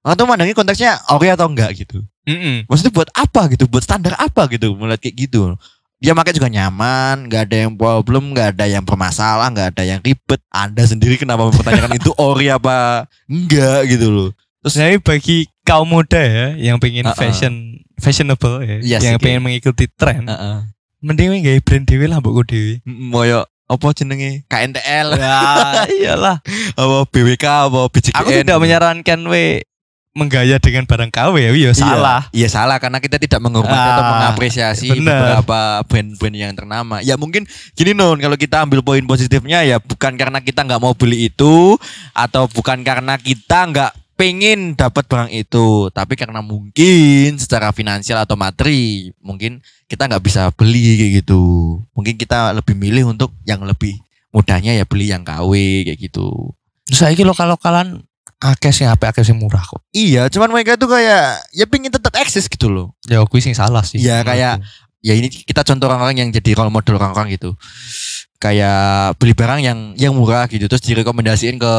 atau 0.01 0.25
mandangnya 0.25 0.55
konteksnya 0.55 0.97
oke 1.11 1.27
atau 1.27 1.51
enggak 1.51 1.75
gitu. 1.75 2.07
Mm 2.25 2.38
-mm. 2.38 2.57
Maksudnya 2.71 2.92
buat 2.95 3.11
apa 3.12 3.51
gitu? 3.51 3.66
Buat 3.66 3.83
standar 3.83 4.14
apa 4.14 4.47
gitu? 4.47 4.79
Mulai 4.79 4.97
kayak 4.97 5.27
gitu 5.27 5.59
dia 6.01 6.17
pakai 6.17 6.33
juga 6.33 6.49
nyaman, 6.49 7.29
nggak 7.29 7.43
ada 7.45 7.57
yang 7.69 7.73
problem, 7.77 8.33
nggak 8.33 8.57
ada 8.57 8.65
yang 8.65 8.81
bermasalah, 8.89 9.53
nggak 9.53 9.77
ada 9.77 9.83
yang 9.85 10.01
ribet. 10.01 10.41
Anda 10.49 10.89
sendiri 10.89 11.21
kenapa 11.21 11.45
mempertanyakan 11.53 12.01
itu 12.01 12.11
ori 12.17 12.49
apa 12.49 13.05
enggak 13.29 13.85
gitu 13.93 14.09
loh. 14.09 14.31
Terus 14.65 14.75
saya 14.81 14.97
bagi 14.97 15.45
kaum 15.69 15.85
muda 15.85 16.21
ya 16.21 16.57
yang 16.57 16.81
pengen 16.81 17.05
uh 17.05 17.13
-uh. 17.13 17.21
fashion 17.21 17.85
fashionable 18.01 18.65
ya, 18.65 18.81
yes, 18.81 19.05
yang 19.05 19.21
okay. 19.21 19.29
pengen 19.29 19.45
mengikuti 19.45 19.93
tren. 19.93 20.25
Uh 20.25 20.33
-uh. 20.33 20.57
Mending 21.05 21.45
gak 21.45 21.65
brand 21.69 21.85
dewi 21.85 22.09
lah 22.09 22.25
mbokku 22.25 22.49
dewi. 22.49 22.81
Moyo 22.89 23.45
apa 23.71 23.87
jenenge 23.95 24.43
KNTL 24.51 25.15
ya 25.15 25.39
iyalah 26.03 26.43
apa 26.75 26.97
BWK 27.07 27.71
apa 27.71 27.81
BJKN 27.87 28.19
aku 28.19 28.31
tidak 28.35 28.59
menyarankan 28.59 29.21
we 29.31 29.63
menggaya 30.11 30.59
dengan 30.59 30.83
barang 30.90 31.11
KW 31.14 31.35
ya 31.38 31.51
iya, 31.55 31.70
salah. 31.70 32.20
Iya 32.35 32.49
salah 32.51 32.83
karena 32.83 32.99
kita 32.99 33.14
tidak 33.14 33.38
menghormati 33.38 33.79
ah, 33.79 33.94
atau 33.94 34.05
mengapresiasi 34.11 34.90
bener. 34.90 35.07
beberapa 35.07 35.87
brand-brand 35.87 36.37
yang 36.37 36.55
ternama. 36.59 36.99
Ya 36.99 37.14
mungkin 37.14 37.46
gini 37.79 37.94
non 37.94 38.18
kalau 38.18 38.35
kita 38.35 38.66
ambil 38.66 38.83
poin 38.83 39.07
positifnya 39.07 39.62
ya 39.62 39.79
bukan 39.79 40.18
karena 40.18 40.42
kita 40.42 40.66
nggak 40.66 40.83
mau 40.83 40.99
beli 40.99 41.31
itu 41.31 41.79
atau 42.11 42.51
bukan 42.51 42.83
karena 42.83 43.14
kita 43.23 43.70
nggak 43.70 43.92
pengen 44.18 44.77
dapat 44.77 45.09
barang 45.09 45.33
itu 45.33 45.88
tapi 45.96 46.12
karena 46.12 46.44
mungkin 46.44 47.40
secara 47.40 47.73
finansial 47.73 48.20
atau 48.20 48.37
materi 48.37 49.09
mungkin 49.25 49.64
kita 49.88 50.05
nggak 50.05 50.20
bisa 50.20 50.53
beli 50.53 51.01
kayak 51.01 51.25
gitu 51.25 51.40
mungkin 51.96 52.20
kita 52.20 52.53
lebih 52.53 52.77
milih 52.77 53.16
untuk 53.16 53.33
yang 53.49 53.64
lebih 53.64 53.96
mudahnya 54.29 54.77
ya 54.77 54.85
beli 54.85 55.09
yang 55.09 55.25
KW 55.25 55.49
kayak 55.88 55.96
gitu 55.96 56.53
saya 56.92 57.16
ini 57.16 57.25
lokal 57.25 57.49
lokalan 57.49 58.05
akeh 58.40 58.72
sih 58.72 58.88
HP 58.88 59.03
akeh 59.05 59.22
sih 59.22 59.37
murah 59.37 59.61
kok. 59.61 59.85
Iya, 59.92 60.33
cuman 60.33 60.48
mereka 60.50 60.81
tuh 60.81 60.88
kayak 60.88 61.44
ya 61.53 61.64
pingin 61.68 61.92
tetap 61.92 62.16
eksis 62.16 62.48
gitu 62.48 62.72
loh. 62.72 62.96
Ya 63.05 63.20
aku 63.20 63.37
sih 63.37 63.53
salah 63.53 63.85
sih. 63.85 64.00
Iya, 64.00 64.24
kayak 64.24 64.64
ya 65.05 65.12
ini 65.16 65.29
kita 65.29 65.61
contoh 65.64 65.88
orang-orang 65.88 66.16
yang 66.24 66.29
jadi 66.33 66.57
role 66.57 66.72
model 66.72 66.96
orang-orang 66.96 67.37
gitu. 67.37 67.53
Kayak 68.40 69.20
beli 69.20 69.37
barang 69.37 69.61
yang 69.61 69.79
yang 70.00 70.16
murah 70.16 70.48
gitu 70.48 70.64
terus 70.64 70.81
direkomendasiin 70.81 71.61
ke 71.61 71.74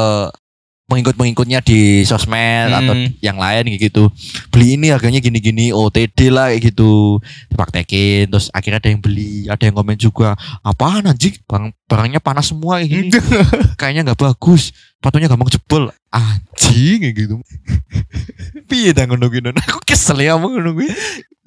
pengikut-pengikutnya 0.91 1.63
di 1.63 2.03
sosmed 2.03 2.67
hmm. 2.67 2.79
atau 2.83 2.93
yang 3.23 3.39
lain 3.39 3.71
gitu. 3.79 4.11
Beli 4.51 4.75
ini 4.75 4.91
harganya 4.91 5.23
gini-gini 5.23 5.71
OTD 5.71 6.27
lah 6.27 6.51
kayak 6.51 6.75
gitu. 6.75 7.23
Dipraktekin 7.47 8.27
terus 8.27 8.51
akhirnya 8.51 8.83
ada 8.83 8.89
yang 8.91 8.99
beli, 8.99 9.47
ada 9.47 9.63
yang 9.63 9.73
komen 9.79 9.95
juga, 9.95 10.35
"Apaan 10.59 11.07
anjing? 11.07 11.39
Barang 11.47 11.71
barangnya 11.87 12.19
panas 12.19 12.51
semua 12.51 12.83
kayak 12.83 12.89
gini." 12.91 13.09
Kayaknya 13.79 14.11
nggak 14.11 14.19
bagus. 14.19 14.75
Sepatunya 14.99 15.31
gampang 15.31 15.49
jebol. 15.49 15.89
Anjing 17.01 17.17
kayak 17.17 17.17
gitu. 17.17 17.35
Piye 18.69 18.93
dah 18.93 19.09
ngono. 19.09 19.25
Aku 19.65 19.81
kesel 19.81 20.21
ya 20.21 20.37
mau 20.37 20.53
ngono 20.53 20.77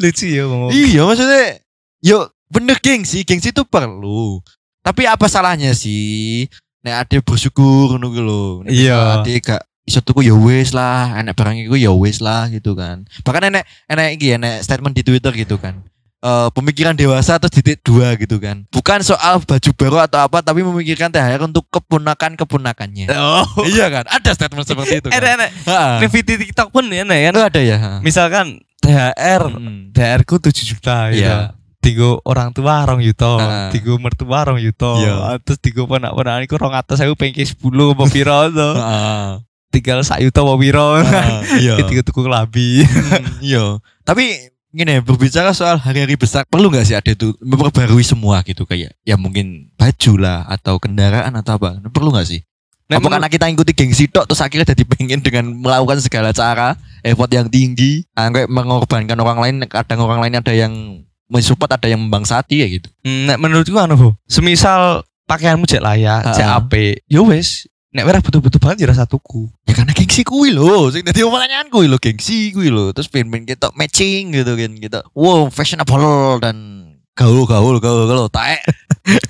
Lucu 0.03 0.27
ya 0.27 0.51
ngomong. 0.51 0.75
Iya 0.75 1.07
maksudnya 1.07 1.63
Yo 2.05 2.29
bener 2.53 2.77
gengsi, 2.83 3.25
gengsi 3.25 3.55
itu 3.55 3.63
perlu. 3.65 4.43
Tapi 4.85 5.09
apa 5.09 5.25
salahnya 5.31 5.73
sih? 5.73 6.51
nek 6.85 7.09
ade 7.09 7.17
bersyukur 7.25 7.97
ngono 7.97 8.13
ku 8.13 8.21
lho. 8.21 8.45
Iya. 8.69 9.25
Ade 9.25 9.41
gak 9.41 9.65
iso 9.89 10.05
tuku 10.05 10.29
ya 10.29 10.37
wis 10.37 10.77
lah, 10.77 11.17
enek 11.17 11.33
barang 11.33 11.57
iku 11.65 11.81
ya 11.81 11.97
wis 11.97 12.21
lah 12.21 12.53
gitu 12.53 12.77
kan. 12.77 13.09
Bahkan 13.25 13.49
enek 13.49 13.65
enek 13.89 14.09
iki 14.21 14.37
enek 14.37 14.61
statement 14.61 14.93
di 14.93 15.01
Twitter 15.01 15.33
gitu 15.33 15.57
kan. 15.57 15.81
Uh, 16.25 16.49
pemikiran 16.57 16.97
dewasa 16.97 17.37
atau 17.37 17.53
titik 17.53 17.85
dua 17.85 18.17
gitu 18.17 18.41
kan 18.41 18.65
bukan 18.73 19.05
soal 19.05 19.45
baju 19.45 19.71
baru 19.77 20.09
atau 20.09 20.25
apa 20.25 20.41
tapi 20.41 20.65
memikirkan 20.65 21.13
THR 21.13 21.45
untuk 21.45 21.69
keponakan 21.69 22.41
keponakannya 22.41 23.13
oh 23.13 23.45
iya 23.69 23.93
kan 23.93 24.09
ada 24.09 24.33
statement 24.33 24.65
seperti 24.65 25.05
itu 25.05 25.13
kan 25.13 25.21
ada 25.21 25.53
ada 25.53 26.01
di 26.01 26.35
TikTok 26.49 26.73
pun 26.73 26.89
ya 26.89 27.05
kan 27.05 27.37
ada 27.37 27.61
ya 27.61 28.01
misalkan 28.01 28.65
THR 28.81 29.53
hmm. 29.53 29.93
THR 29.93 30.21
ku 30.25 30.41
tujuh 30.41 30.65
juta 30.65 31.13
ya 31.13 31.21
yeah 31.21 31.45
tiga 31.85 32.17
orang 32.25 32.49
tua 32.57 32.81
rong 32.89 33.05
yuto, 33.05 33.37
uh. 33.37 33.69
tiga 33.69 33.93
mertua 34.01 34.49
rong 34.49 34.57
yuto, 34.57 35.05
yeah. 35.05 35.37
terus 35.45 35.61
tiga 35.61 35.85
ponak 35.85 36.17
ponak 36.17 36.49
iku 36.49 36.57
rong 36.57 36.73
atas 36.73 36.97
saya 36.97 37.13
pengen 37.13 37.45
sepuluh 37.45 37.93
apa 37.93 38.09
piro 38.09 38.49
to. 38.49 38.71
Uh. 38.73 39.45
Tinggal 39.69 40.01
sak 40.01 40.25
yuto 40.25 40.49
apa 40.49 40.55
piro. 40.57 40.97
Uh, 40.97 41.43
iya. 41.59 41.75
Tiga 41.91 42.07
tuku 42.07 42.23
kelabi. 42.23 42.87
Hmm, 42.87 43.43
iya. 43.43 43.83
Tapi 44.07 44.54
gini 44.75 44.99
berbicara 44.99 45.55
soal 45.55 45.79
hari-hari 45.79 46.19
besar 46.19 46.43
perlu 46.51 46.67
nggak 46.67 46.83
sih 46.83 46.99
ada 46.99 47.15
itu 47.15 47.31
memperbarui 47.39 48.03
semua 48.03 48.43
gitu 48.43 48.67
kayak 48.67 48.99
ya 49.07 49.15
mungkin 49.15 49.71
baju 49.79 50.13
lah 50.19 50.43
atau 50.51 50.83
kendaraan 50.83 51.31
atau 51.39 51.55
apa 51.55 51.79
perlu 51.95 52.11
nggak 52.11 52.27
sih 52.27 52.43
Nah, 52.85 53.01
apa 53.01 53.17
karena 53.17 53.29
kita 53.33 53.49
ikuti 53.49 53.73
gengsi 53.73 54.05
tok 54.13 54.29
terus 54.29 54.45
akhirnya 54.45 54.77
jadi 54.77 54.85
pengen 54.85 55.25
dengan 55.25 55.57
melakukan 55.57 56.05
segala 56.05 56.37
cara 56.37 56.77
effort 57.01 57.33
yang 57.33 57.49
tinggi 57.49 58.05
sampai 58.13 58.45
mengorbankan 58.45 59.17
orang 59.17 59.41
lain 59.41 59.55
kadang 59.65 60.05
orang 60.05 60.21
lain 60.21 60.37
ada 60.37 60.53
yang 60.53 60.73
mensupport 61.33 61.81
ada 61.81 61.89
yang 61.89 62.05
membangsati 62.05 62.61
ya 62.61 62.69
gitu. 62.69 62.93
Hmm, 63.01 63.25
nah, 63.25 63.37
menurutku 63.41 63.73
anu. 63.81 64.13
Semisal 64.29 65.01
pakaianmu 65.25 65.65
cek 65.65 65.81
layak, 65.81 66.37
cek 66.37 66.45
AP, 66.45 66.73
yo 67.09 67.25
ya 67.25 67.33
wes 67.33 67.65
nek 67.95 68.05
ora 68.05 68.19
butuh-butuh 68.19 68.59
banget 68.59 68.85
ya 68.85 68.87
rasa 68.91 69.07
tuku. 69.07 69.47
Ya 69.65 69.73
karena 69.73 69.95
gengsi 69.95 70.27
kuwi 70.27 70.51
lho, 70.51 70.91
sing 70.91 71.07
dadi 71.07 71.23
pertanyaan 71.23 71.71
kuwi 71.71 71.87
lho, 71.87 71.97
gengsi 71.97 72.51
kuwi 72.51 72.69
lho. 72.69 72.91
Terus 72.91 73.07
pengen 73.07 73.47
kita 73.47 73.71
matching 73.73 74.35
gitu 74.35 74.53
kan 74.53 74.73
kita. 74.75 74.99
Wow, 75.15 75.49
fashionable 75.49 76.43
dan 76.43 76.57
gaul 77.15 77.47
gaul 77.47 77.79
gaul 77.79 78.05
gaul 78.05 78.27
taek. 78.35 78.67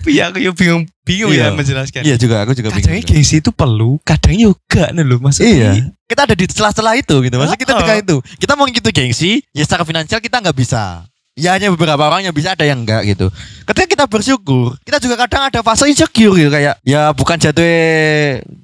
Iya 0.06 0.30
aku 0.30 0.38
yo 0.38 0.54
bingung 0.54 0.86
bingung 1.02 1.34
Iya. 1.34 1.50
ya 1.50 1.52
menjelaskan. 1.52 2.02
Iya 2.06 2.16
juga 2.16 2.40
aku 2.40 2.54
juga 2.54 2.72
Kadangnya 2.72 3.04
bingung. 3.04 3.20
gengsi 3.20 3.42
itu 3.42 3.50
perlu, 3.50 3.98
kadang 4.00 4.32
juga 4.32 4.88
nih 4.90 5.04
loh 5.04 5.18
maksudnya. 5.20 5.50
Iya. 5.52 5.70
Kita 6.06 6.20
ada 6.24 6.34
di 6.34 6.46
celah-celah 6.46 6.94
itu 6.96 7.14
gitu. 7.20 7.34
Maksudnya 7.36 7.60
kita 7.60 7.72
tekan 7.76 7.96
itu. 8.00 8.16
Kita 8.38 8.52
mau 8.54 8.64
gitu 8.64 8.88
gengsi, 8.88 9.42
ya 9.50 9.62
secara 9.66 9.82
finansial 9.82 10.22
kita 10.22 10.40
nggak 10.40 10.56
bisa. 10.56 11.04
Ya 11.34 11.50
hanya 11.50 11.74
beberapa 11.74 11.98
orang 11.98 12.22
yang 12.22 12.30
bisa 12.30 12.54
ada 12.54 12.62
yang 12.62 12.86
enggak 12.86 13.02
gitu. 13.04 13.26
Ketika 13.66 13.86
kita 13.90 14.04
bersyukur, 14.06 14.78
kita 14.80 15.02
juga 15.02 15.18
kadang 15.18 15.50
ada 15.50 15.60
fase 15.60 15.90
insecure 15.90 16.30
gitu 16.30 16.46
kayak 16.46 16.78
ya 16.80 17.10
bukan 17.10 17.34
jatuh 17.34 17.66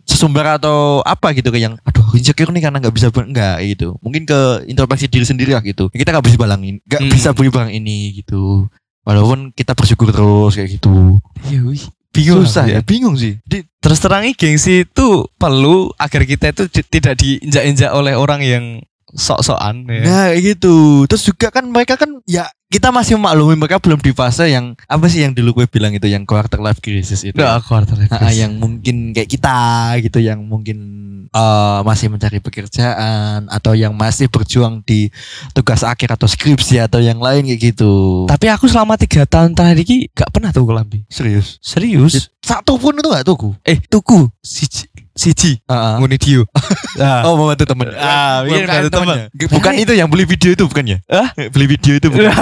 sesumber 0.06 0.54
atau 0.54 1.02
apa 1.02 1.34
gitu 1.34 1.50
kayak 1.50 1.64
yang 1.66 1.74
aduh 1.82 2.14
insecure 2.14 2.54
nih 2.54 2.62
karena 2.62 2.78
nggak 2.78 2.94
bisa 2.94 3.10
enggak 3.10 3.58
gitu. 3.66 3.98
Mungkin 3.98 4.22
ke 4.22 4.38
introspeksi 4.66 5.10
diri 5.10 5.26
sendiri 5.26 5.50
lah 5.50 5.66
gitu. 5.66 5.90
Kita 5.90 6.14
nggak 6.14 6.22
bisa 6.24 6.38
balangin, 6.38 6.78
nggak 6.86 7.02
Hmm. 7.02 7.10
bisa 7.10 7.34
beli 7.34 7.50
barang 7.50 7.74
ini 7.74 8.22
gitu. 8.22 8.70
Walaupun 9.02 9.50
kita 9.50 9.74
bersyukur 9.74 10.14
terus 10.14 10.54
kayak 10.54 10.70
gitu. 10.70 11.18
Iya, 11.50 11.66
wih. 11.66 11.82
Bingung 12.10 12.42
Susah 12.42 12.66
aku 12.66 12.74
ya, 12.74 12.80
bingung 12.82 13.14
sih. 13.14 13.38
Di, 13.46 13.62
Terus 13.80 13.98
terang 13.98 14.22
ini 14.22 14.34
gengsi 14.34 14.82
itu 14.82 15.08
perlu 15.34 15.94
agar 15.94 16.22
kita 16.22 16.50
itu 16.50 16.66
di- 16.66 16.84
tidak 16.84 17.14
diinjak-injak 17.16 17.90
oleh 17.90 18.12
orang 18.12 18.42
yang 18.42 18.64
sok-sokan 19.12 19.86
ya. 19.86 20.02
Nah 20.02 20.26
gitu 20.34 21.04
Terus 21.04 21.22
juga 21.24 21.50
kan 21.50 21.64
mereka 21.64 21.94
kan 21.94 22.22
Ya 22.24 22.46
kita 22.66 22.94
masih 22.94 23.18
memaklumi 23.18 23.58
mereka 23.58 23.82
belum 23.82 23.98
di 23.98 24.10
fase 24.10 24.46
yang 24.46 24.78
Apa 24.86 25.06
sih 25.06 25.20
yang 25.20 25.30
dulu 25.30 25.58
gue 25.58 25.66
bilang 25.66 25.90
itu 25.90 26.06
Yang 26.06 26.22
quarter 26.24 26.58
life 26.58 26.78
crisis 26.78 27.22
itu 27.22 27.34
Nah, 27.34 27.58
quarter 27.58 27.94
life 27.94 28.06
Nah, 28.06 28.20
crisis. 28.20 28.38
yang 28.38 28.54
mungkin 28.54 29.10
kayak 29.10 29.26
kita 29.28 29.56
gitu 30.00 30.18
Yang 30.18 30.40
mungkin 30.40 30.78
eh, 31.26 31.78
Masih 31.82 32.06
mencari 32.06 32.38
pekerjaan 32.38 33.46
Atau 33.46 33.74
yang 33.74 33.90
masih 33.92 34.26
berjuang 34.26 34.82
di 34.82 35.10
Tugas 35.50 35.82
akhir 35.82 36.14
atau 36.14 36.26
skripsi 36.26 36.78
Atau 36.80 36.98
yang 37.00 37.18
lain 37.18 37.42
kayak 37.44 37.74
gitu 37.74 38.24
Tapi 38.26 38.46
aku 38.46 38.66
selama 38.66 38.94
tiga 38.94 39.24
tahun 39.24 39.50
terakhir 39.50 39.82
ini 39.82 40.06
gak 40.08 40.30
pernah 40.30 40.50
tuku 40.50 40.70
lambi. 40.70 40.98
Serius 41.06 41.58
Serius? 41.58 42.30
Satu 42.38 42.74
pun 42.76 42.94
itu 42.94 43.06
gak 43.06 43.24
tuku 43.24 43.50
Eh, 43.62 43.78
tuku 43.82 44.26
siji 44.40 44.89
siji 45.20 45.60
Heeh. 45.68 45.94
nguni 46.00 46.16
dio. 46.16 46.48
Nah, 46.96 47.28
Oh 47.28 47.36
mau 47.36 47.52
bantu 47.52 47.68
temen 47.68 47.92
Ah, 47.92 48.40
iya, 48.48 48.64
bukan 48.64 48.64
bantu 48.64 48.88
temen. 48.88 49.16
Bukan 49.52 49.72
itu 49.76 49.92
yang 49.92 50.08
beli 50.08 50.24
video 50.24 50.56
itu 50.56 50.64
bukan 50.64 50.96
ya 50.96 50.98
Hah? 51.12 51.28
Beli 51.52 51.66
video 51.76 52.00
itu 52.00 52.08
bukan 52.08 52.32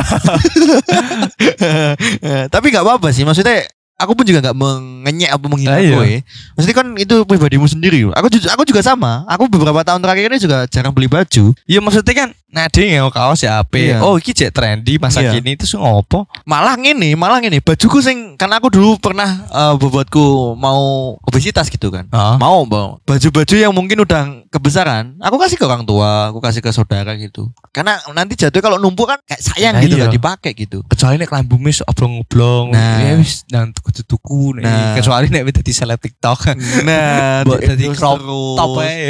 Tapi 2.49 2.67
nggak 2.71 2.85
apa-apa 2.87 3.11
sih, 3.11 3.27
maksudnya 3.27 3.67
aku 3.99 4.15
pun 4.15 4.23
juga 4.23 4.39
nggak 4.41 4.57
mengenyek 4.57 5.31
apa 5.31 5.45
menghina 5.45 5.75
Ah, 5.75 5.83
iya. 5.83 5.93
gue. 5.93 6.11
Maksudnya 6.55 6.77
kan 6.77 6.87
itu 6.95 7.15
pribadimu 7.23 7.67
sendiri. 7.67 8.07
Aku 8.15 8.31
juga 8.31 8.55
aku 8.55 8.63
juga 8.63 8.81
sama. 8.81 9.27
Aku 9.27 9.51
beberapa 9.51 9.83
tahun 9.83 9.99
terakhir 9.99 10.31
ini 10.31 10.39
juga 10.39 10.65
jarang 10.65 10.95
beli 10.95 11.07
baju. 11.07 11.51
Iya 11.67 11.79
maksudnya 11.79 12.15
kan 12.17 12.31
nah 12.49 12.65
ada 12.65 12.81
yang 12.81 13.13
kaos 13.13 13.45
ya 13.45 13.61
apa 13.61 13.77
Iya. 13.77 14.01
Oh 14.01 14.17
iki 14.17 14.33
cek 14.33 14.49
trendy 14.51 14.97
masa 14.97 15.21
Iya. 15.21 15.37
kini 15.37 15.53
itu 15.53 15.69
ngopo 15.77 16.25
Malah 16.43 16.81
ngene, 16.81 17.13
malah 17.13 17.39
ngene. 17.39 17.61
Bajuku 17.61 18.01
sing 18.01 18.41
karena 18.41 18.57
aku 18.57 18.73
dulu 18.73 18.97
pernah 18.97 19.45
eh, 19.45 19.75
bobotku 19.77 20.57
mau 20.57 21.13
obesitas 21.21 21.69
gitu 21.69 21.93
kan. 21.93 22.09
Ah. 22.09 22.41
Mau 22.41 22.65
mau 22.65 22.97
baju-baju 23.05 23.53
yang 23.53 23.75
mungkin 23.75 24.01
udah 24.01 24.49
kebesaran, 24.49 25.19
aku 25.19 25.37
kasih 25.37 25.57
ke 25.57 25.65
orang 25.65 25.85
tua, 25.85 26.33
aku 26.33 26.41
kasih 26.41 26.65
ke 26.65 26.71
saudara 26.71 27.13
gitu. 27.15 27.53
Karena 27.69 28.01
nanti 28.11 28.33
jatuh 28.33 28.61
kalau 28.61 28.81
numpuk 28.81 29.05
kan 29.07 29.21
kayak 29.23 29.43
sayang 29.43 29.75
Nah, 29.77 29.83
gitu 29.83 29.95
iya. 29.95 30.09
kan 30.09 30.15
dipakai 30.15 30.53
gitu. 30.55 30.81
kecuali 30.89 31.15
nek 31.17 31.29
lambu 31.29 31.59
mis 31.59 31.85
oblong-oblong 31.85 32.73
Nah. 32.73 32.97
ya 32.99 33.13
wis 33.17 33.45
nang 33.89 33.97
tuku-tuku 33.97 34.43
nek 34.55 34.63
Nah. 34.63 34.93
kecuali 34.95 35.27
nek 35.27 35.43
dadi 35.51 35.73
seleb 35.73 35.97
TikTok 35.97 36.39
Nah, 36.85 37.41
Buat 37.49 37.59
di- 37.59 37.67
jadi 37.67 37.85
terus 37.89 37.97
crop 37.97 38.21
terus. 38.21 38.57
top 38.57 38.71
ae. 38.79 39.05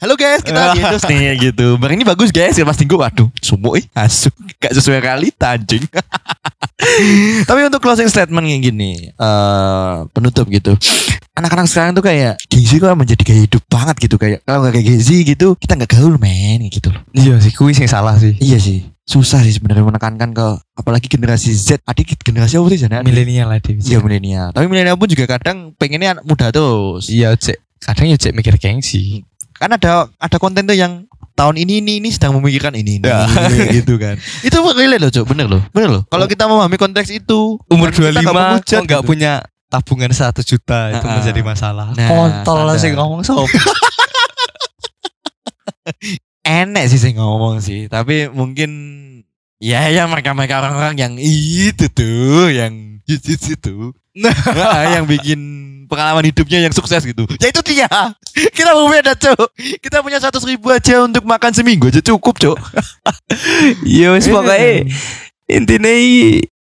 Halo 0.00 0.14
guys, 0.16 0.40
kita 0.40 0.60
di 0.72 0.80
endorse 0.82 1.06
nih 1.06 1.20
gitu. 1.42 1.76
Barang 1.76 1.94
ini 1.94 2.04
bagus 2.04 2.32
guys, 2.32 2.56
ya 2.56 2.64
pas 2.64 2.74
tinggu 2.74 2.96
waduh, 2.96 3.28
sumuk 3.38 3.76
ih, 3.76 3.84
asu, 3.92 4.32
gak 4.58 4.72
sesuai 4.72 4.98
realita 4.98 5.52
anjing. 5.52 5.84
Tapi 7.48 7.60
untuk 7.62 7.78
closing 7.78 8.08
statement 8.08 8.42
kayak 8.42 8.62
gini, 8.64 8.92
eh 9.10 9.92
penutup 10.10 10.48
gitu. 10.48 10.74
Anak-anak 11.32 11.64
sekarang 11.64 11.92
tuh 11.92 12.04
kayak 12.04 12.36
gengsi 12.44 12.76
kok 12.76 12.92
menjadi 12.92 13.22
gaya 13.24 13.40
hidup 13.44 13.62
banget 13.66 13.96
gitu 14.00 14.20
kayak 14.20 14.44
kalau 14.44 14.60
nggak 14.62 14.76
kayak 14.76 14.86
gengsi 14.86 15.16
gitu 15.24 15.56
kita 15.56 15.72
nggak 15.74 15.90
gaul 15.90 16.20
men 16.20 16.60
gitu 16.68 16.92
loh. 16.92 17.00
iya 17.12 17.40
sih 17.40 17.48
kuwi 17.50 17.72
sing 17.72 17.88
salah 17.88 18.20
sih 18.20 18.36
Iya 18.36 18.60
sih, 18.60 18.84
susah 19.02 19.40
sih 19.40 19.56
sebenarnya 19.56 19.80
menekankan 19.82 20.28
ke 20.30 20.46
apalagi 20.74 21.08
generasi 21.08 21.50
Z. 21.50 21.80
Adik 21.82 22.20
generasi 22.20 22.60
apa 22.60 22.68
sih 22.68 22.80
sana? 22.80 23.00
milenial 23.00 23.48
lah 23.48 23.56
Iya 23.64 23.98
milenial. 23.98 24.52
Tapi 24.52 24.68
milenial 24.68 24.94
pun 24.94 25.08
juga 25.08 25.24
kadang 25.26 25.72
pengennya 25.74 26.20
anak 26.20 26.24
muda 26.24 26.52
terus. 26.52 27.08
iya 27.08 27.32
cek 27.32 27.56
kadang 27.80 28.06
ya 28.06 28.16
cek 28.16 28.32
mikir 28.32 28.54
gengsi 28.56 29.26
kan 29.52 29.70
ada 29.70 30.06
ada 30.18 30.36
konten 30.38 30.62
tuh 30.62 30.74
yang 30.74 31.06
tahun 31.32 31.54
ini 31.56 31.80
ini 31.80 31.92
ini 31.98 32.08
sedang 32.10 32.36
memikirkan 32.36 32.74
ini 32.74 32.98
ini, 32.98 33.06
Ya. 33.06 33.24
ini, 33.26 33.82
gitu 33.82 33.94
kan 33.96 34.18
itu 34.46 34.56
relate 34.74 35.00
loh 35.00 35.10
cok 35.10 35.24
bener 35.26 35.46
loh 35.48 35.62
bener 35.70 35.88
loh 35.90 36.02
kalau 36.06 36.26
kita 36.26 36.44
memahami 36.44 36.76
konteks 36.76 37.10
itu 37.10 37.56
umur 37.66 37.88
dan 37.90 38.10
kita 38.12 38.22
25 38.22 38.36
menghujat 38.36 38.78
kok 38.78 38.84
nggak 38.84 39.00
gitu. 39.02 39.08
punya 39.08 39.32
tabungan 39.72 40.12
100 40.12 40.44
juta 40.44 40.92
itu 40.92 41.06
Ah, 41.08 41.16
menjadi 41.16 41.40
masalah. 41.40 41.96
Nah, 41.96 42.08
kontol 42.12 42.68
lah 42.68 42.76
sih 42.76 42.92
ngomong 42.92 43.24
sob. 43.24 43.48
Enek 46.44 46.84
sih 46.92 46.98
saya 47.00 47.16
ngomong 47.16 47.62
sih 47.64 47.88
tapi 47.88 48.28
mungkin 48.28 48.70
ya 49.62 49.88
ya 49.88 50.04
mereka 50.10 50.34
mereka 50.36 50.60
orang-orang 50.60 50.98
yang 50.98 51.12
itu 51.16 51.88
tuh 51.88 52.52
yang 52.52 53.00
itu 53.08 53.32
itu. 53.34 53.96
Nah, 54.12 54.34
yang 54.92 55.08
bikin 55.08 55.40
pengalaman 55.88 56.28
hidupnya 56.28 56.60
yang 56.68 56.74
sukses 56.76 57.00
gitu. 57.00 57.24
Ya 57.40 57.48
itu 57.48 57.62
dia. 57.64 57.88
Kita 58.56 58.76
berbeda 58.76 59.16
cok 59.16 59.48
kita 59.92 60.00
punya 60.00 60.16
seratus 60.16 60.44
ribu 60.48 60.72
aja 60.72 61.04
untuk 61.04 61.20
makan 61.28 61.52
seminggu 61.52 61.92
aja 61.92 62.00
cukup 62.00 62.40
cok 62.40 62.56
iya 63.84 64.08
wis 64.16 64.24
pokoknya 64.24 64.88
intinya 65.52 65.92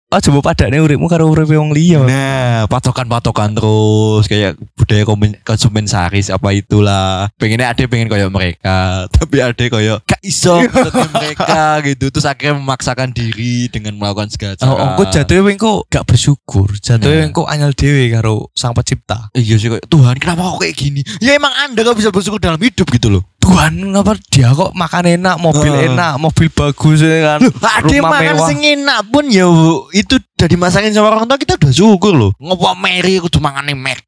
oh 0.06 0.20
coba 0.20 0.38
padane 0.40 0.78
uripmu 0.78 1.06
karo 1.06 1.26
urip 1.26 1.50
wong 1.50 1.74
liya 1.74 1.98
Nah, 2.06 2.64
patokan-patokan 2.66 3.52
terus 3.52 4.24
kayak 4.26 4.54
budaya 4.74 5.02
komen, 5.02 5.34
konsumen 5.42 5.84
saris 5.84 6.30
apa 6.30 6.54
itulah. 6.54 7.26
Pengennya 7.36 7.74
ada 7.74 7.82
pengen 7.84 8.06
kayak 8.06 8.30
mereka, 8.30 8.76
tapi 9.16 9.42
ada 9.42 9.58
kayak 9.58 9.98
gak 10.02 10.22
iso 10.22 10.62
mereka 11.16 11.82
gitu. 11.82 12.08
Terus 12.08 12.24
akhirnya 12.24 12.54
memaksakan 12.56 13.10
diri 13.10 13.66
dengan 13.68 13.98
melakukan 13.98 14.30
segala 14.30 14.54
cara. 14.54 14.70
Oh, 14.70 14.78
engko 14.78 15.02
jatuhnya 15.10 15.42
engko 15.52 15.72
gak 15.86 16.04
bersyukur. 16.06 16.68
Jatuhnya 16.78 17.26
Nah. 17.26 17.28
engko 17.28 17.42
anyal 17.46 17.72
dewe 17.74 18.08
karo 18.08 18.48
sang 18.54 18.72
pencipta. 18.72 19.28
Iya 19.34 19.58
sih 19.58 19.68
Tuhan 19.68 20.16
kenapa 20.16 20.54
kok 20.54 20.62
kayak 20.62 20.76
gini? 20.76 21.00
Ya 21.18 21.34
emang 21.34 21.52
anda 21.52 21.82
gak 21.82 21.98
bisa 21.98 22.14
bersyukur 22.14 22.38
dalam 22.38 22.58
hidup 22.58 22.86
gitu 22.88 23.10
loh. 23.10 23.22
Tuhan 23.46 23.72
kenapa 23.78 24.12
dia 24.26 24.48
kok 24.50 24.74
makan 24.74 25.04
enak, 25.14 25.37
mobil 25.38 25.70
Heeh. 25.70 25.87
enak, 25.88 26.12
mobil 26.18 26.50
bagus 26.50 26.98
ya 26.98 27.38
kan. 27.38 27.40
Rumah 27.46 28.11
makan 28.11 28.35
mewah. 28.35 28.48
sing 28.50 28.59
enak 28.61 29.00
pun 29.06 29.24
ya 29.26 29.46
Bu. 29.46 29.87
itu 29.92 30.18
udah 30.18 30.48
dimasakin 30.50 30.90
sama 30.90 31.09
orang 31.09 31.24
tua 31.24 31.38
kita 31.38 31.54
udah 31.54 31.70
syukur 31.70 32.12
loh. 32.12 32.32
Ngopo 32.37 32.74
Mary 32.74 33.16
kudu 33.16 33.38
mangane 33.38 33.72
McD 33.72 34.02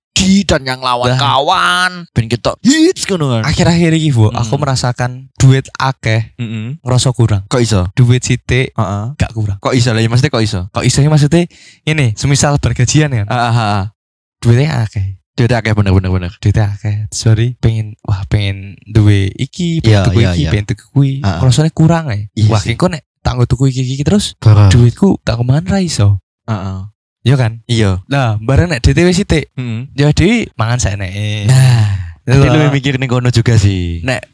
dan 0.45 0.67
yang 0.67 0.83
lawan 0.83 1.15
Nah. 1.15 1.17
kawan. 1.17 1.91
Ben 2.11 2.27
kita 2.27 2.59
hits 2.61 3.07
kan 3.07 3.17
kan. 3.17 3.47
Akhir-akhir 3.47 3.95
ini 3.95 4.11
Bu, 4.11 4.29
Hmm. 4.29 4.37
aku 4.37 4.59
merasakan 4.59 5.31
duit 5.35 5.71
akeh 5.73 6.35
Heeh. 6.35 6.83
ngerasa 6.83 7.15
kurang. 7.15 7.47
Kok 7.47 7.63
iso? 7.63 7.87
Duit 7.95 8.21
sithik 8.21 8.75
Heeh. 8.75 9.05
gak 9.15 9.31
kurang. 9.33 9.63
Kok 9.63 9.73
iso 9.73 9.95
lah 9.95 10.03
ya 10.03 10.11
maksudnya 10.11 10.35
kok 10.35 10.43
iso? 10.43 10.61
Kok 10.69 10.83
istilahnya 10.83 11.13
maksudnya 11.15 11.43
ini, 11.85 12.13
semisal 12.19 12.59
bergajian 12.59 13.15
kan, 13.15 13.27
ah, 13.31 13.55
ah. 13.55 13.83
duitnya 14.39 14.83
akeh. 14.83 15.18
Udah 15.47 15.59
kayak 15.63 15.77
bener 15.79 15.93
bener 15.95 16.11
bener. 16.11 16.33
Duitnya 16.43 16.75
akeh. 16.75 17.07
Sorry, 17.15 17.55
pengen 17.63 17.95
wah 18.03 18.27
pengen 18.27 18.75
duwe 18.89 19.31
iki, 19.39 19.79
pengen 19.79 19.95
Iya, 19.95 20.07
tuku 20.09 20.19
iya, 20.19 20.31
iki, 20.35 20.43
iya. 20.43 20.51
pengen 20.51 20.67
tuku. 20.75 20.87
Ah, 21.23 21.29
ah. 21.29 21.39
Rasanya 21.47 21.71
kurang 21.71 22.11
ya. 22.11 22.19
Iya 22.35 22.51
wah, 22.51 22.63
kok 22.63 22.91
nek 22.91 23.03
tak 23.23 23.35
tuku 23.47 23.65
iki 23.71 23.83
iki 23.85 24.05
terus 24.07 24.35
duitku 24.73 25.21
tak 25.23 25.39
ke 25.39 25.45
mana 25.47 25.67
ra 25.69 25.79
iso. 25.79 26.19
Heeh. 26.49 26.79
Iya 27.29 27.35
kan? 27.37 27.53
Iya. 27.69 27.91
Lah, 28.09 28.41
bareng 28.41 28.73
nek 28.73 28.81
DTW 28.81 29.11
sithik, 29.13 29.53
Heeh. 29.53 29.91
ya 29.93 30.11
dewi 30.15 30.49
mangan 30.57 30.79
saeneke. 30.81 31.45
Nah, 31.51 32.17
lah. 32.25 32.55
lu 32.57 32.73
mikir 32.73 32.97
nih 32.97 33.09
kono 33.11 33.29
juga 33.29 33.59
sih. 33.61 34.01
nek 34.07 34.25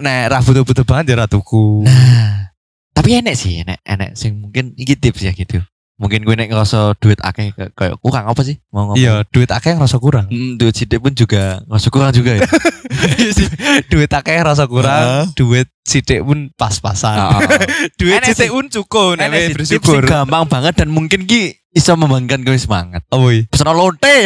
nek 0.00 0.20
ra 0.30 0.38
butuh-butuh 0.42 0.82
banget 0.82 1.14
ya 1.14 1.24
ra 1.24 1.26
tuku. 1.30 1.86
Nah, 1.86 2.50
tapi 2.90 3.16
enek 3.22 3.34
sih, 3.38 3.62
enek 3.62 3.78
enek 3.86 4.10
sing 4.18 4.40
mungkin 4.40 4.74
iki 4.74 4.98
tips 4.98 5.24
ya 5.24 5.32
gitu. 5.32 5.62
Mungkin 6.00 6.24
gue 6.24 6.32
nek 6.32 6.48
ngerasa 6.48 6.96
duit 6.96 7.20
akeh 7.20 7.52
kayak 7.52 8.00
kurang 8.00 8.24
apa 8.24 8.40
sih? 8.40 8.56
Mau 8.72 8.88
ngomong. 8.88 8.96
Iya, 8.96 9.20
duit 9.28 9.52
akeh 9.52 9.76
rasa 9.76 10.00
kurang. 10.00 10.32
Mm, 10.32 10.56
duit 10.56 10.72
sidik 10.72 10.96
pun 10.96 11.12
juga 11.12 11.60
ngerasa 11.68 11.88
kurang 11.92 12.10
juga 12.10 12.40
ya. 12.40 12.48
duit 13.92 14.08
akeh 14.08 14.40
rasa 14.40 14.64
kurang, 14.64 15.04
Ah. 15.04 15.24
duit 15.36 15.68
sithik 15.84 16.24
pun 16.24 16.48
pas-pasan. 16.56 17.20
Ah. 17.20 17.40
duit 18.00 18.16
sih. 18.26 18.48
pun 18.48 18.64
cukup 18.66 19.20
nek 19.20 19.52
bersyukur. 19.52 20.00
gampang 20.08 20.48
banget 20.48 20.80
dan 20.80 20.88
mungkin 20.88 21.28
ki 21.28 21.60
iso 21.70 21.92
membangkitkan 21.94 22.42
gue 22.42 22.56
semangat. 22.56 23.04
Oh, 23.12 23.28
iya. 23.28 23.44
Pesan 23.46 23.68
lonte. 23.76 24.16